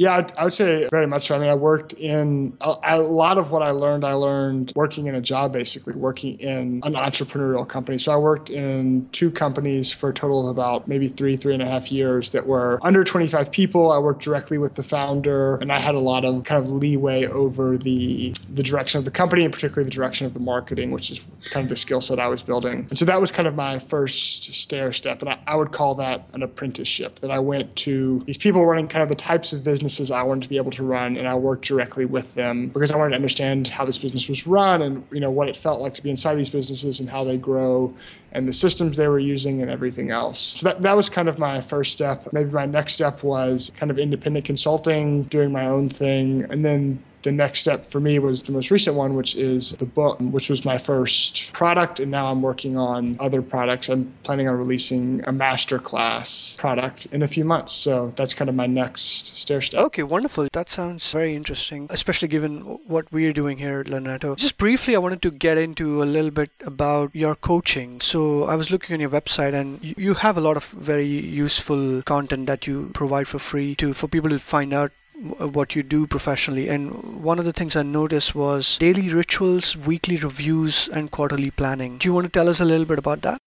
Yeah, 0.00 0.26
I 0.38 0.44
would 0.44 0.54
say 0.54 0.88
very 0.90 1.06
much 1.06 1.26
so. 1.26 1.36
I 1.36 1.38
mean, 1.40 1.50
I 1.50 1.54
worked 1.54 1.92
in 1.92 2.56
a, 2.62 2.74
a, 2.84 2.98
lot 3.02 3.36
of 3.36 3.50
what 3.50 3.60
I 3.60 3.70
learned, 3.70 4.02
I 4.02 4.14
learned 4.14 4.72
working 4.74 5.08
in 5.08 5.14
a 5.14 5.20
job, 5.20 5.52
basically, 5.52 5.94
working 5.94 6.40
in 6.40 6.80
an 6.84 6.94
entrepreneurial 6.94 7.68
company. 7.68 7.98
So 7.98 8.10
I 8.10 8.16
worked 8.16 8.48
in 8.48 9.10
two 9.12 9.30
companies 9.30 9.92
for 9.92 10.08
a 10.08 10.14
total 10.14 10.48
of 10.48 10.56
about 10.56 10.88
maybe 10.88 11.06
three, 11.06 11.36
three 11.36 11.52
and 11.52 11.62
a 11.62 11.66
half 11.66 11.92
years 11.92 12.30
that 12.30 12.46
were 12.46 12.78
under 12.82 13.04
25 13.04 13.50
people. 13.50 13.92
I 13.92 13.98
worked 13.98 14.22
directly 14.22 14.56
with 14.56 14.74
the 14.74 14.82
founder, 14.82 15.56
and 15.56 15.70
I 15.70 15.78
had 15.78 15.94
a 15.94 16.00
lot 16.00 16.24
of 16.24 16.44
kind 16.44 16.64
of 16.64 16.70
leeway 16.70 17.26
over 17.26 17.76
the, 17.76 18.34
the 18.54 18.62
direction 18.62 19.00
of 19.00 19.04
the 19.04 19.10
company, 19.10 19.44
and 19.44 19.52
particularly 19.52 19.84
the 19.84 19.94
direction 19.94 20.26
of 20.26 20.32
the 20.32 20.40
marketing, 20.40 20.92
which 20.92 21.10
is 21.10 21.20
kind 21.50 21.64
of 21.64 21.68
the 21.68 21.76
skill 21.76 22.00
set 22.00 22.18
I 22.18 22.28
was 22.28 22.42
building. 22.42 22.86
And 22.88 22.98
so 22.98 23.04
that 23.04 23.20
was 23.20 23.30
kind 23.30 23.46
of 23.46 23.54
my 23.54 23.78
first 23.78 24.44
stair 24.54 24.92
step. 24.92 25.20
And 25.20 25.28
I, 25.28 25.38
I 25.46 25.56
would 25.56 25.72
call 25.72 25.94
that 25.96 26.26
an 26.32 26.42
apprenticeship, 26.42 27.18
that 27.18 27.30
I 27.30 27.38
went 27.38 27.76
to 27.76 28.20
these 28.20 28.38
people 28.38 28.64
running 28.64 28.88
kind 28.88 29.02
of 29.02 29.10
the 29.10 29.14
types 29.14 29.52
of 29.52 29.62
business 29.62 29.89
businesses 29.90 30.12
I 30.12 30.22
wanted 30.22 30.42
to 30.42 30.48
be 30.48 30.56
able 30.56 30.70
to 30.72 30.84
run, 30.84 31.16
and 31.16 31.26
I 31.26 31.34
worked 31.34 31.64
directly 31.64 32.04
with 32.04 32.34
them 32.34 32.68
because 32.68 32.92
I 32.92 32.96
wanted 32.96 33.10
to 33.10 33.16
understand 33.16 33.66
how 33.66 33.84
this 33.84 33.98
business 33.98 34.28
was 34.28 34.46
run 34.46 34.82
and 34.82 35.04
you 35.10 35.18
know 35.18 35.32
what 35.32 35.48
it 35.48 35.56
felt 35.56 35.80
like 35.80 35.94
to 35.94 36.02
be 36.02 36.10
inside 36.10 36.36
these 36.36 36.50
businesses 36.50 37.00
and 37.00 37.10
how 37.10 37.24
they 37.24 37.36
grow 37.36 37.92
and 38.32 38.46
the 38.46 38.52
systems 38.52 38.96
they 38.96 39.08
were 39.08 39.18
using 39.18 39.60
and 39.62 39.68
everything 39.68 40.12
else. 40.12 40.38
So 40.38 40.68
that, 40.68 40.82
that 40.82 40.94
was 40.94 41.08
kind 41.08 41.28
of 41.28 41.40
my 41.40 41.60
first 41.60 41.92
step. 41.92 42.32
Maybe 42.32 42.50
my 42.50 42.66
next 42.66 42.92
step 42.92 43.24
was 43.24 43.72
kind 43.76 43.90
of 43.90 43.98
independent 43.98 44.44
consulting, 44.44 45.24
doing 45.24 45.50
my 45.50 45.66
own 45.66 45.88
thing, 45.88 46.46
and 46.50 46.64
then 46.64 47.02
the 47.22 47.32
next 47.32 47.60
step 47.60 47.86
for 47.86 48.00
me 48.00 48.18
was 48.18 48.42
the 48.42 48.52
most 48.52 48.70
recent 48.70 48.96
one, 48.96 49.14
which 49.14 49.36
is 49.36 49.72
the 49.72 49.86
book, 49.86 50.18
which 50.20 50.48
was 50.48 50.64
my 50.64 50.78
first 50.78 51.52
product. 51.52 52.00
And 52.00 52.10
now 52.10 52.28
I'm 52.28 52.42
working 52.42 52.76
on 52.76 53.16
other 53.20 53.42
products. 53.42 53.88
I'm 53.88 54.12
planning 54.22 54.48
on 54.48 54.56
releasing 54.56 55.20
a 55.24 55.32
masterclass 55.32 56.56
product 56.56 57.06
in 57.12 57.22
a 57.22 57.28
few 57.28 57.44
months. 57.44 57.72
So 57.72 58.12
that's 58.16 58.34
kind 58.34 58.48
of 58.48 58.54
my 58.54 58.66
next 58.66 59.36
stair 59.36 59.60
step. 59.60 59.80
Okay, 59.80 60.02
wonderful. 60.02 60.48
That 60.52 60.70
sounds 60.70 61.10
very 61.12 61.34
interesting, 61.34 61.86
especially 61.90 62.28
given 62.28 62.60
what 62.86 63.10
we're 63.12 63.32
doing 63.32 63.58
here 63.58 63.80
at 63.80 63.86
Learnetto. 63.86 64.36
Just 64.36 64.58
briefly, 64.58 64.94
I 64.94 64.98
wanted 64.98 65.22
to 65.22 65.30
get 65.30 65.58
into 65.58 66.02
a 66.02 66.04
little 66.04 66.30
bit 66.30 66.50
about 66.64 67.14
your 67.14 67.34
coaching. 67.34 68.00
So 68.00 68.44
I 68.44 68.54
was 68.54 68.70
looking 68.70 68.94
on 68.94 69.00
your 69.00 69.10
website 69.10 69.54
and 69.54 69.78
you 69.82 70.14
have 70.14 70.36
a 70.36 70.40
lot 70.40 70.56
of 70.56 70.66
very 70.68 71.06
useful 71.06 72.02
content 72.02 72.46
that 72.46 72.66
you 72.66 72.90
provide 72.94 73.28
for 73.28 73.38
free 73.38 73.74
to 73.76 73.94
for 73.94 74.08
people 74.08 74.30
to 74.30 74.38
find 74.38 74.72
out 74.72 74.92
what 75.20 75.76
you 75.76 75.82
do 75.82 76.06
professionally. 76.06 76.68
And 76.68 77.22
one 77.22 77.38
of 77.38 77.44
the 77.44 77.52
things 77.52 77.76
I 77.76 77.82
noticed 77.82 78.34
was 78.34 78.78
daily 78.78 79.08
rituals, 79.08 79.76
weekly 79.76 80.16
reviews, 80.16 80.88
and 80.92 81.10
quarterly 81.10 81.50
planning. 81.50 81.98
Do 81.98 82.08
you 82.08 82.14
want 82.14 82.24
to 82.24 82.30
tell 82.30 82.48
us 82.48 82.60
a 82.60 82.64
little 82.64 82.86
bit 82.86 82.98
about 82.98 83.22
that? 83.22 83.38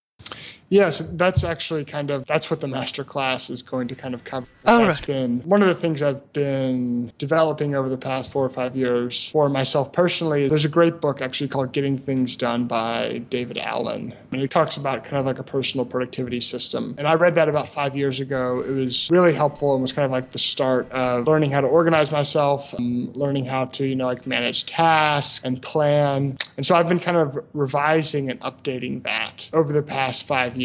Yes, 0.70 1.04
that's 1.12 1.44
actually 1.44 1.86
kind 1.86 2.10
of 2.10 2.26
that's 2.26 2.50
what 2.50 2.60
the 2.60 2.68
master 2.68 3.04
class 3.04 3.50
is 3.50 3.62
going 3.62 3.88
to 3.90 3.96
kind 3.96 4.16
of 4.16 4.24
cover. 4.24 4.48
Oh, 4.66 4.86
that's 4.86 5.02
right. 5.02 5.08
been 5.08 5.42
one 5.42 5.62
of 5.62 5.68
the 5.68 5.76
things 5.76 6.02
I've 6.02 6.34
been 6.34 7.12
developing 7.20 7.76
over 7.76 7.90
the 7.90 7.98
past 7.98 8.32
four 8.32 8.44
or 8.44 8.50
five 8.50 8.76
years 8.76 9.30
for 9.30 9.50
myself 9.50 9.94
personally. 9.94 10.48
There's 10.48 10.66
a 10.66 10.70
great 10.70 11.00
book 11.00 11.22
actually 11.22 11.50
called 11.50 11.74
Getting 11.74 11.98
Things 11.98 12.36
Done 12.36 12.66
by 12.66 13.20
David 13.30 13.60
Allen. 13.60 14.16
And 14.32 14.42
he 14.42 14.48
talks 14.48 14.76
about 14.76 15.04
kind 15.04 15.18
of 15.18 15.28
like 15.28 15.38
a 15.38 15.44
personal 15.44 15.86
productivity 15.86 16.40
system. 16.40 16.96
And 16.98 17.08
I 17.08 17.14
read 17.14 17.36
that 17.36 17.50
about 17.50 17.70
five 17.70 17.96
years 17.96 18.20
ago. 18.20 18.64
It 18.68 18.72
was 18.72 19.12
really 19.12 19.34
helpful 19.34 19.74
and 19.74 19.82
was 19.82 19.92
kind 19.92 20.06
of 20.06 20.12
like 20.12 20.32
the 20.32 20.40
start 20.40 20.92
of 20.92 21.28
learning 21.28 21.52
how 21.52 21.62
to 21.62 21.68
organize 21.68 22.12
myself, 22.12 22.74
and 22.74 23.16
learning 23.16 23.46
how 23.46 23.66
to, 23.66 23.86
you 23.86 23.96
know, 23.96 24.06
like 24.06 24.26
manage 24.26 24.66
tasks 24.66 25.40
and 25.44 25.62
plan. 25.62 26.36
And 26.58 26.66
so 26.66 26.76
I've 26.76 26.88
been 26.88 27.00
kind 27.00 27.18
of 27.18 27.46
revising 27.54 28.32
and 28.32 28.40
updating 28.42 29.04
that 29.04 29.50
over 29.54 29.72
the 29.72 29.84
past 29.84 30.26
five 30.26 30.56
years. 30.56 30.63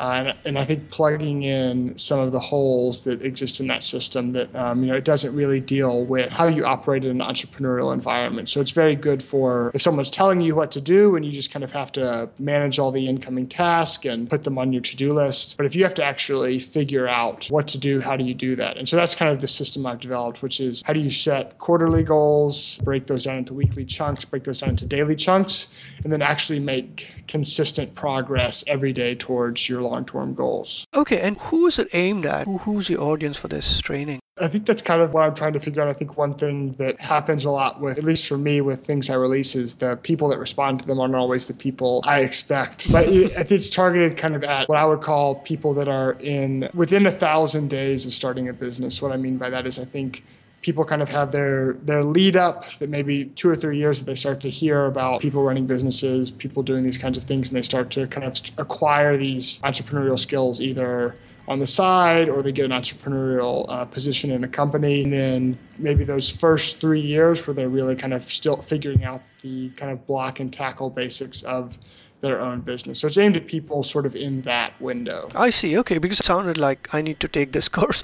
Uh, 0.00 0.04
and, 0.04 0.36
and, 0.44 0.58
I 0.58 0.64
think 0.64 0.90
plugging 0.90 1.42
in 1.42 1.96
some 1.96 2.20
of 2.20 2.32
the 2.32 2.40
holes 2.40 3.02
that 3.02 3.22
exist 3.22 3.60
in 3.60 3.66
that 3.68 3.82
system 3.82 4.32
that, 4.32 4.54
um, 4.54 4.82
you 4.82 4.90
know, 4.90 4.96
it 4.96 5.04
doesn't 5.04 5.34
really 5.34 5.60
deal 5.60 6.04
with 6.04 6.30
how 6.30 6.46
you 6.46 6.64
operate 6.64 7.04
in 7.04 7.20
an 7.20 7.26
entrepreneurial 7.26 7.92
environment. 7.94 8.48
So 8.48 8.60
it's 8.60 8.70
very 8.72 8.94
good 8.94 9.22
for 9.22 9.70
if 9.74 9.82
someone's 9.82 10.10
telling 10.10 10.40
you 10.40 10.54
what 10.54 10.70
to 10.72 10.80
do 10.80 11.16
and 11.16 11.24
you 11.24 11.32
just 11.32 11.50
kind 11.50 11.64
of 11.64 11.72
have 11.72 11.92
to 11.92 12.28
manage 12.38 12.78
all 12.78 12.90
the 12.90 13.06
incoming 13.06 13.46
tasks 13.46 14.04
and 14.04 14.28
put 14.28 14.44
them 14.44 14.58
on 14.58 14.72
your 14.72 14.82
to-do 14.82 15.12
list. 15.12 15.56
But 15.56 15.66
if 15.66 15.74
you 15.74 15.84
have 15.84 15.94
to 15.94 16.04
actually 16.04 16.58
figure 16.58 17.08
out 17.08 17.46
what 17.50 17.68
to 17.68 17.78
do, 17.78 18.00
how 18.00 18.16
do 18.16 18.24
you 18.24 18.34
do 18.34 18.56
that? 18.56 18.76
And 18.76 18.88
so 18.88 18.96
that's 18.96 19.14
kind 19.14 19.30
of 19.30 19.40
the 19.40 19.48
system 19.48 19.86
I've 19.86 20.00
developed, 20.00 20.42
which 20.42 20.60
is 20.60 20.82
how 20.82 20.92
do 20.92 21.00
you 21.00 21.10
set 21.10 21.58
quarterly 21.58 22.02
goals, 22.02 22.78
break 22.78 23.06
those 23.06 23.24
down 23.24 23.38
into 23.38 23.54
weekly 23.54 23.84
chunks, 23.84 24.24
break 24.24 24.44
those 24.44 24.58
down 24.58 24.70
into 24.70 24.86
daily 24.86 25.16
chunks, 25.16 25.68
and 26.04 26.12
then 26.12 26.22
actually 26.22 26.60
make 26.60 27.08
consistent 27.28 27.94
progress 27.94 28.64
every 28.66 28.92
day 28.92 29.14
towards 29.14 29.29
your 29.68 29.80
long-term 29.80 30.34
goals. 30.34 30.86
Okay, 30.94 31.20
and 31.20 31.38
who 31.38 31.66
is 31.66 31.78
it 31.78 31.88
aimed 31.92 32.26
at? 32.26 32.46
Who, 32.46 32.58
who's 32.58 32.88
the 32.88 32.96
audience 32.96 33.36
for 33.36 33.48
this 33.48 33.80
training? 33.80 34.20
I 34.40 34.48
think 34.48 34.64
that's 34.64 34.80
kind 34.80 35.02
of 35.02 35.12
what 35.12 35.22
I'm 35.22 35.34
trying 35.34 35.52
to 35.52 35.60
figure 35.60 35.82
out. 35.82 35.88
I 35.88 35.92
think 35.92 36.16
one 36.16 36.32
thing 36.32 36.72
that 36.74 36.98
happens 36.98 37.44
a 37.44 37.50
lot 37.50 37.80
with, 37.80 37.98
at 37.98 38.04
least 38.04 38.26
for 38.26 38.38
me, 38.38 38.60
with 38.60 38.84
things 38.84 39.10
I 39.10 39.14
release 39.14 39.54
is 39.54 39.74
the 39.76 39.96
people 39.96 40.28
that 40.28 40.38
respond 40.38 40.80
to 40.80 40.86
them 40.86 40.98
aren't 40.98 41.14
always 41.14 41.46
the 41.46 41.54
people 41.54 42.02
I 42.06 42.20
expect. 42.20 42.90
But 42.90 43.08
it's 43.08 43.68
targeted 43.68 44.16
kind 44.16 44.34
of 44.34 44.44
at 44.44 44.68
what 44.68 44.78
I 44.78 44.84
would 44.86 45.02
call 45.02 45.36
people 45.36 45.74
that 45.74 45.88
are 45.88 46.12
in 46.20 46.70
within 46.74 47.06
a 47.06 47.10
thousand 47.10 47.68
days 47.68 48.06
of 48.06 48.14
starting 48.14 48.48
a 48.48 48.52
business. 48.52 49.02
What 49.02 49.12
I 49.12 49.16
mean 49.16 49.36
by 49.36 49.50
that 49.50 49.66
is 49.66 49.78
I 49.78 49.84
think 49.84 50.24
people 50.62 50.84
kind 50.84 51.00
of 51.02 51.08
have 51.08 51.32
their 51.32 51.74
their 51.84 52.04
lead 52.04 52.36
up 52.36 52.64
that 52.78 52.88
maybe 52.88 53.26
two 53.36 53.48
or 53.48 53.56
three 53.56 53.78
years 53.78 53.98
that 53.98 54.04
they 54.04 54.14
start 54.14 54.40
to 54.40 54.50
hear 54.50 54.86
about 54.86 55.20
people 55.20 55.42
running 55.42 55.66
businesses, 55.66 56.30
people 56.30 56.62
doing 56.62 56.84
these 56.84 56.98
kinds 56.98 57.16
of 57.16 57.24
things, 57.24 57.48
and 57.48 57.56
they 57.56 57.62
start 57.62 57.90
to 57.90 58.06
kind 58.08 58.26
of 58.26 58.40
acquire 58.58 59.16
these 59.16 59.58
entrepreneurial 59.60 60.18
skills 60.18 60.60
either 60.60 61.14
on 61.50 61.58
the 61.58 61.66
side 61.66 62.28
or 62.28 62.42
they 62.44 62.52
get 62.52 62.64
an 62.64 62.70
entrepreneurial 62.70 63.66
uh, 63.68 63.84
position 63.84 64.30
in 64.30 64.44
a 64.44 64.48
company 64.48 65.02
and 65.02 65.12
then 65.12 65.58
maybe 65.78 66.04
those 66.04 66.30
first 66.30 66.80
three 66.80 67.00
years 67.00 67.44
where 67.44 67.54
they're 67.54 67.68
really 67.68 67.96
kind 67.96 68.14
of 68.14 68.22
still 68.22 68.56
figuring 68.56 69.02
out 69.02 69.22
the 69.42 69.68
kind 69.70 69.90
of 69.90 70.06
block 70.06 70.38
and 70.38 70.52
tackle 70.52 70.88
basics 70.88 71.42
of 71.42 71.76
their 72.20 72.40
own 72.40 72.60
business. 72.60 73.00
So 73.00 73.08
it's 73.08 73.18
aimed 73.18 73.36
at 73.36 73.48
people 73.48 73.82
sort 73.82 74.06
of 74.06 74.14
in 74.14 74.42
that 74.42 74.80
window. 74.80 75.28
I 75.34 75.50
see. 75.50 75.76
Okay, 75.78 75.98
because 75.98 76.20
it 76.20 76.26
sounded 76.26 76.58
like 76.58 76.88
I 76.92 77.02
need 77.02 77.18
to 77.20 77.28
take 77.28 77.50
this 77.50 77.68
course. 77.78 78.02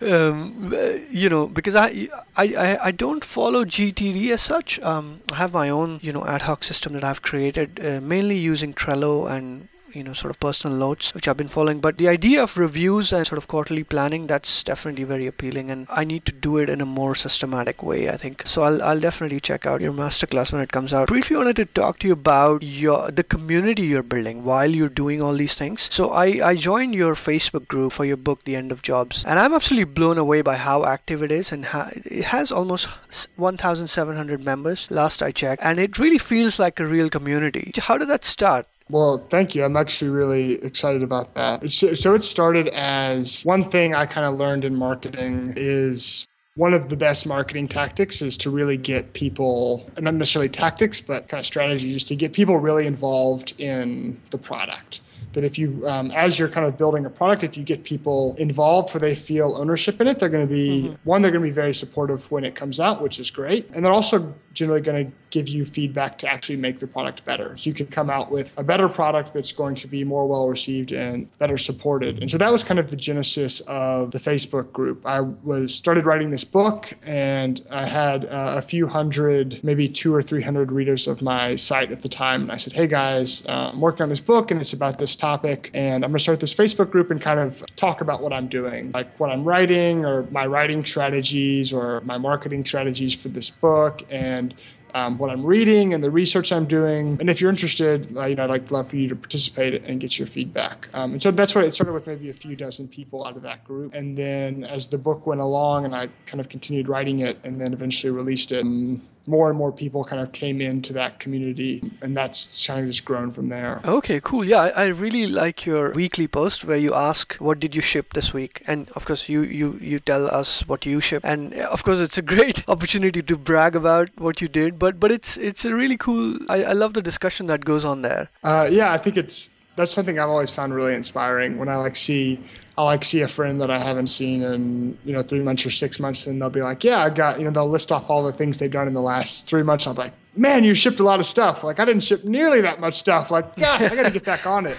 um, 0.00 0.72
you 1.10 1.28
know, 1.28 1.46
because 1.46 1.74
I, 1.74 2.08
I 2.36 2.78
I 2.80 2.90
don't 2.92 3.24
follow 3.24 3.64
GTD 3.64 4.30
as 4.30 4.40
such. 4.40 4.80
Um, 4.80 5.20
I 5.32 5.36
have 5.36 5.52
my 5.52 5.68
own 5.68 5.98
you 6.02 6.12
know 6.12 6.24
ad 6.24 6.42
hoc 6.42 6.62
system 6.64 6.92
that 6.92 7.04
I've 7.04 7.20
created 7.20 7.80
uh, 7.84 8.00
mainly 8.00 8.36
using 8.36 8.72
Trello 8.72 9.28
and 9.28 9.68
you 9.94 10.02
know 10.02 10.12
sort 10.12 10.30
of 10.30 10.40
personal 10.40 10.76
notes 10.76 11.14
which 11.14 11.26
I've 11.28 11.36
been 11.36 11.48
following. 11.48 11.80
But 11.80 11.98
the 11.98 12.08
idea 12.08 12.42
of 12.42 12.56
reviews 12.56 13.12
and 13.12 13.26
sort 13.26 13.38
of 13.38 13.48
quarterly 13.48 13.84
planning 13.84 14.26
that's 14.26 14.62
definitely 14.62 15.04
very 15.04 15.26
appealing 15.26 15.70
and 15.70 15.86
I 15.90 16.04
need 16.04 16.24
to 16.26 16.32
do 16.32 16.58
it 16.58 16.68
in 16.68 16.80
a 16.80 16.86
more 16.86 17.14
systematic 17.14 17.82
way 17.82 18.08
I 18.08 18.16
think. 18.16 18.42
So 18.46 18.62
I'll, 18.62 18.82
I'll 18.82 19.00
definitely 19.00 19.40
check 19.40 19.66
out 19.66 19.80
your 19.80 19.92
masterclass 19.92 20.52
when 20.52 20.62
it 20.62 20.72
comes 20.72 20.92
out. 20.92 21.08
Briefly 21.08 21.36
wanted 21.36 21.56
to 21.56 21.66
talk 21.66 21.98
to 22.00 22.06
you 22.06 22.12
about 22.12 22.62
your 22.62 23.10
the 23.10 23.24
community 23.24 23.82
you're 23.82 24.02
building 24.02 24.44
while 24.44 24.70
you're 24.70 24.88
doing 24.88 25.20
all 25.20 25.34
these 25.34 25.54
things. 25.54 25.88
So 25.92 26.10
I, 26.10 26.26
I 26.50 26.54
joined 26.56 26.94
your 26.94 27.14
Facebook 27.14 27.68
group 27.68 27.92
for 27.92 28.04
your 28.04 28.16
book 28.16 28.44
The 28.44 28.56
End 28.56 28.72
of 28.72 28.82
Jobs 28.82 29.24
and 29.24 29.38
I'm 29.38 29.54
absolutely 29.54 29.92
blown 29.92 30.18
away 30.18 30.42
by 30.42 30.56
how 30.56 30.84
active 30.84 31.22
it 31.22 31.32
is 31.32 31.52
and 31.52 31.66
how, 31.66 31.90
it 31.92 32.24
has 32.24 32.52
almost 32.52 32.88
1700 33.36 34.44
members 34.44 34.90
last 34.90 35.22
I 35.22 35.30
checked 35.30 35.62
and 35.62 35.78
it 35.78 35.98
really 35.98 36.18
feels 36.18 36.58
like 36.58 36.78
a 36.80 36.86
real 36.86 37.10
community. 37.10 37.72
How 37.78 37.98
did 37.98 38.08
that 38.08 38.24
start 38.24 38.66
well, 38.90 39.26
thank 39.30 39.54
you. 39.54 39.64
I'm 39.64 39.76
actually 39.76 40.10
really 40.10 40.54
excited 40.64 41.02
about 41.02 41.34
that. 41.34 41.70
So 41.70 42.14
it 42.14 42.22
started 42.22 42.68
as 42.68 43.42
one 43.44 43.70
thing 43.70 43.94
I 43.94 44.06
kind 44.06 44.26
of 44.26 44.34
learned 44.34 44.64
in 44.64 44.74
marketing 44.74 45.54
is 45.56 46.26
one 46.56 46.74
of 46.74 46.88
the 46.88 46.96
best 46.96 47.26
marketing 47.26 47.68
tactics 47.68 48.20
is 48.20 48.36
to 48.38 48.50
really 48.50 48.76
get 48.76 49.12
people, 49.12 49.88
not 49.98 50.14
necessarily 50.14 50.48
tactics, 50.48 51.00
but 51.00 51.28
kind 51.28 51.38
of 51.38 51.46
strategies 51.46 52.04
to 52.04 52.16
get 52.16 52.32
people 52.32 52.58
really 52.58 52.86
involved 52.86 53.58
in 53.58 54.20
the 54.30 54.38
product 54.38 55.00
that 55.32 55.44
if 55.44 55.58
you, 55.58 55.86
um, 55.88 56.10
as 56.10 56.38
you're 56.38 56.48
kind 56.48 56.66
of 56.66 56.76
building 56.76 57.06
a 57.06 57.10
product, 57.10 57.44
if 57.44 57.56
you 57.56 57.64
get 57.64 57.84
people 57.84 58.34
involved 58.38 58.94
where 58.94 59.00
they 59.00 59.14
feel 59.14 59.56
ownership 59.56 60.00
in 60.00 60.08
it, 60.08 60.18
they're 60.18 60.28
going 60.28 60.46
to 60.46 60.52
be, 60.52 60.84
mm-hmm. 60.84 60.94
one, 61.04 61.22
they're 61.22 61.30
going 61.30 61.42
to 61.42 61.48
be 61.48 61.54
very 61.54 61.74
supportive 61.74 62.30
when 62.30 62.44
it 62.44 62.54
comes 62.54 62.80
out, 62.80 63.02
which 63.02 63.20
is 63.20 63.30
great. 63.30 63.70
And 63.74 63.84
they're 63.84 63.92
also 63.92 64.34
generally 64.52 64.80
going 64.80 65.06
to 65.06 65.12
give 65.30 65.48
you 65.48 65.64
feedback 65.64 66.18
to 66.18 66.28
actually 66.28 66.56
make 66.56 66.80
the 66.80 66.86
product 66.86 67.24
better. 67.24 67.56
So 67.56 67.70
you 67.70 67.74
can 67.74 67.86
come 67.86 68.10
out 68.10 68.30
with 68.30 68.52
a 68.58 68.64
better 68.64 68.88
product 68.88 69.32
that's 69.32 69.52
going 69.52 69.76
to 69.76 69.88
be 69.88 70.04
more 70.04 70.26
well 70.26 70.48
received 70.48 70.92
and 70.92 71.28
better 71.38 71.56
supported. 71.56 72.20
And 72.20 72.30
so 72.30 72.36
that 72.38 72.50
was 72.50 72.64
kind 72.64 72.80
of 72.80 72.90
the 72.90 72.96
genesis 72.96 73.60
of 73.62 74.10
the 74.10 74.18
Facebook 74.18 74.72
group. 74.72 75.06
I 75.06 75.20
was 75.20 75.74
started 75.74 76.04
writing 76.04 76.30
this 76.30 76.44
book 76.44 76.92
and 77.02 77.64
I 77.70 77.86
had 77.86 78.24
uh, 78.24 78.54
a 78.56 78.62
few 78.62 78.86
hundred, 78.86 79.60
maybe 79.62 79.88
two 79.88 80.14
or 80.14 80.22
300 80.22 80.72
readers 80.72 81.06
of 81.06 81.22
my 81.22 81.56
site 81.56 81.92
at 81.92 82.02
the 82.02 82.08
time. 82.08 82.42
And 82.42 82.52
I 82.52 82.56
said, 82.56 82.72
hey 82.72 82.86
guys, 82.86 83.44
uh, 83.46 83.70
I'm 83.72 83.80
working 83.80 84.02
on 84.02 84.08
this 84.08 84.20
book 84.20 84.50
and 84.50 84.60
it's 84.60 84.72
about 84.72 84.98
this 84.98 85.14
topic. 85.20 85.70
And 85.74 86.04
I'm 86.04 86.10
going 86.10 86.18
to 86.18 86.22
start 86.22 86.40
this 86.40 86.54
Facebook 86.54 86.90
group 86.90 87.10
and 87.10 87.20
kind 87.20 87.38
of 87.38 87.64
talk 87.76 88.00
about 88.00 88.22
what 88.22 88.32
I'm 88.32 88.48
doing, 88.48 88.90
like 88.92 89.18
what 89.20 89.30
I'm 89.30 89.44
writing 89.44 90.04
or 90.04 90.22
my 90.30 90.46
writing 90.46 90.84
strategies 90.84 91.72
or 91.72 92.00
my 92.00 92.18
marketing 92.18 92.64
strategies 92.64 93.14
for 93.14 93.28
this 93.28 93.50
book 93.50 94.02
and 94.10 94.54
um, 94.94 95.18
what 95.18 95.30
I'm 95.30 95.44
reading 95.44 95.94
and 95.94 96.02
the 96.02 96.10
research 96.10 96.52
I'm 96.52 96.66
doing. 96.66 97.16
And 97.20 97.30
if 97.30 97.40
you're 97.40 97.50
interested, 97.50 98.10
you 98.10 98.14
know, 98.14 98.44
I'd 98.44 98.50
like 98.50 98.70
love 98.70 98.90
for 98.90 98.96
you 98.96 99.08
to 99.08 99.16
participate 99.16 99.82
and 99.84 100.00
get 100.00 100.18
your 100.18 100.26
feedback. 100.26 100.88
Um, 100.92 101.12
and 101.12 101.22
so 101.22 101.30
that's 101.30 101.54
what 101.54 101.64
it 101.64 101.72
started 101.72 101.92
with 101.92 102.06
maybe 102.06 102.30
a 102.30 102.32
few 102.34 102.56
dozen 102.56 102.88
people 102.88 103.26
out 103.26 103.36
of 103.36 103.42
that 103.42 103.64
group. 103.64 103.94
And 103.94 104.16
then 104.16 104.64
as 104.64 104.86
the 104.86 104.98
book 104.98 105.26
went 105.26 105.40
along 105.40 105.84
and 105.84 105.94
I 105.94 106.08
kind 106.26 106.40
of 106.40 106.48
continued 106.48 106.88
writing 106.88 107.20
it 107.20 107.44
and 107.44 107.60
then 107.60 107.72
eventually 107.72 108.10
released 108.10 108.52
it, 108.52 108.64
um, 108.64 109.02
more 109.26 109.48
and 109.48 109.56
more 109.56 109.70
people 109.70 110.04
kind 110.04 110.20
of 110.20 110.32
came 110.32 110.60
into 110.60 110.92
that 110.92 111.18
community 111.18 111.90
and 112.02 112.16
that's 112.16 112.66
kind 112.66 112.80
of 112.80 112.86
just 112.86 113.04
grown 113.04 113.30
from 113.30 113.48
there 113.48 113.80
okay 113.84 114.20
cool 114.20 114.44
yeah 114.44 114.62
I, 114.62 114.68
I, 114.68 114.86
really 114.86 115.26
like 115.26 115.66
your 115.66 115.92
weekly 115.92 116.26
post 116.26 116.64
where 116.64 116.76
you 116.76 116.94
ask 116.94 117.36
what 117.36 117.60
did 117.60 117.74
you 117.74 117.82
ship 117.82 118.14
this 118.14 118.32
week 118.32 118.62
and 118.66 118.90
of 118.90 119.04
course 119.04 119.28
you 119.28 119.42
you 119.42 119.78
you 119.80 120.00
tell 120.00 120.26
us 120.26 120.66
what 120.66 120.84
you 120.86 121.00
ship 121.00 121.22
and 121.24 121.54
of 121.54 121.84
course 121.84 122.00
it's 122.00 122.18
a 122.18 122.22
great 122.22 122.68
opportunity 122.68 123.22
to 123.22 123.36
brag 123.36 123.76
about 123.76 124.08
what 124.18 124.40
you 124.40 124.48
did 124.48 124.78
but 124.80 124.98
but 124.98 125.12
it's 125.12 125.36
it's 125.36 125.64
a 125.64 125.72
really 125.74 125.96
cool 125.96 126.36
i, 126.48 126.64
I 126.64 126.72
love 126.72 126.94
the 126.94 127.02
discussion 127.02 127.46
that 127.46 127.64
goes 127.64 127.84
on 127.84 128.02
there 128.02 128.28
uh, 128.42 128.66
yeah 128.70 128.92
i 128.92 128.98
think 128.98 129.16
it's 129.16 129.50
that's 129.76 129.92
something 129.92 130.18
i've 130.18 130.28
always 130.28 130.50
found 130.50 130.74
really 130.74 130.94
inspiring 130.94 131.58
when 131.58 131.68
i 131.68 131.76
like 131.76 131.94
see 131.94 132.40
I'll 132.80 132.86
like 132.86 133.04
see 133.04 133.20
a 133.20 133.28
friend 133.28 133.60
that 133.60 133.70
I 133.70 133.78
haven't 133.78 134.06
seen 134.06 134.42
in 134.42 134.96
you 135.04 135.12
know 135.12 135.22
three 135.22 135.40
months 135.40 135.66
or 135.66 135.70
six 135.70 136.00
months, 136.00 136.26
and 136.26 136.40
they'll 136.40 136.48
be 136.48 136.62
like, 136.62 136.82
"Yeah, 136.82 137.04
I 137.04 137.10
got 137.10 137.38
you 137.38 137.44
know." 137.44 137.50
They'll 137.50 137.68
list 137.68 137.92
off 137.92 138.08
all 138.08 138.24
the 138.24 138.32
things 138.32 138.56
they've 138.56 138.70
done 138.70 138.88
in 138.88 138.94
the 138.94 139.02
last 139.02 139.46
three 139.46 139.62
months. 139.62 139.86
I'm 139.86 139.96
like, 139.96 140.14
man, 140.36 140.64
you 140.64 140.74
shipped 140.74 141.00
a 141.00 141.02
lot 141.02 141.20
of 141.20 141.26
stuff. 141.26 141.64
Like 141.64 141.80
I 141.80 141.84
didn't 141.84 142.02
ship 142.02 142.24
nearly 142.24 142.60
that 142.60 142.80
much 142.80 142.94
stuff. 142.94 143.30
Like, 143.30 143.46
yeah, 143.56 143.78
I 143.80 143.94
got 143.94 144.04
to 144.04 144.10
get 144.10 144.24
back 144.24 144.46
on 144.46 144.66
it. 144.66 144.76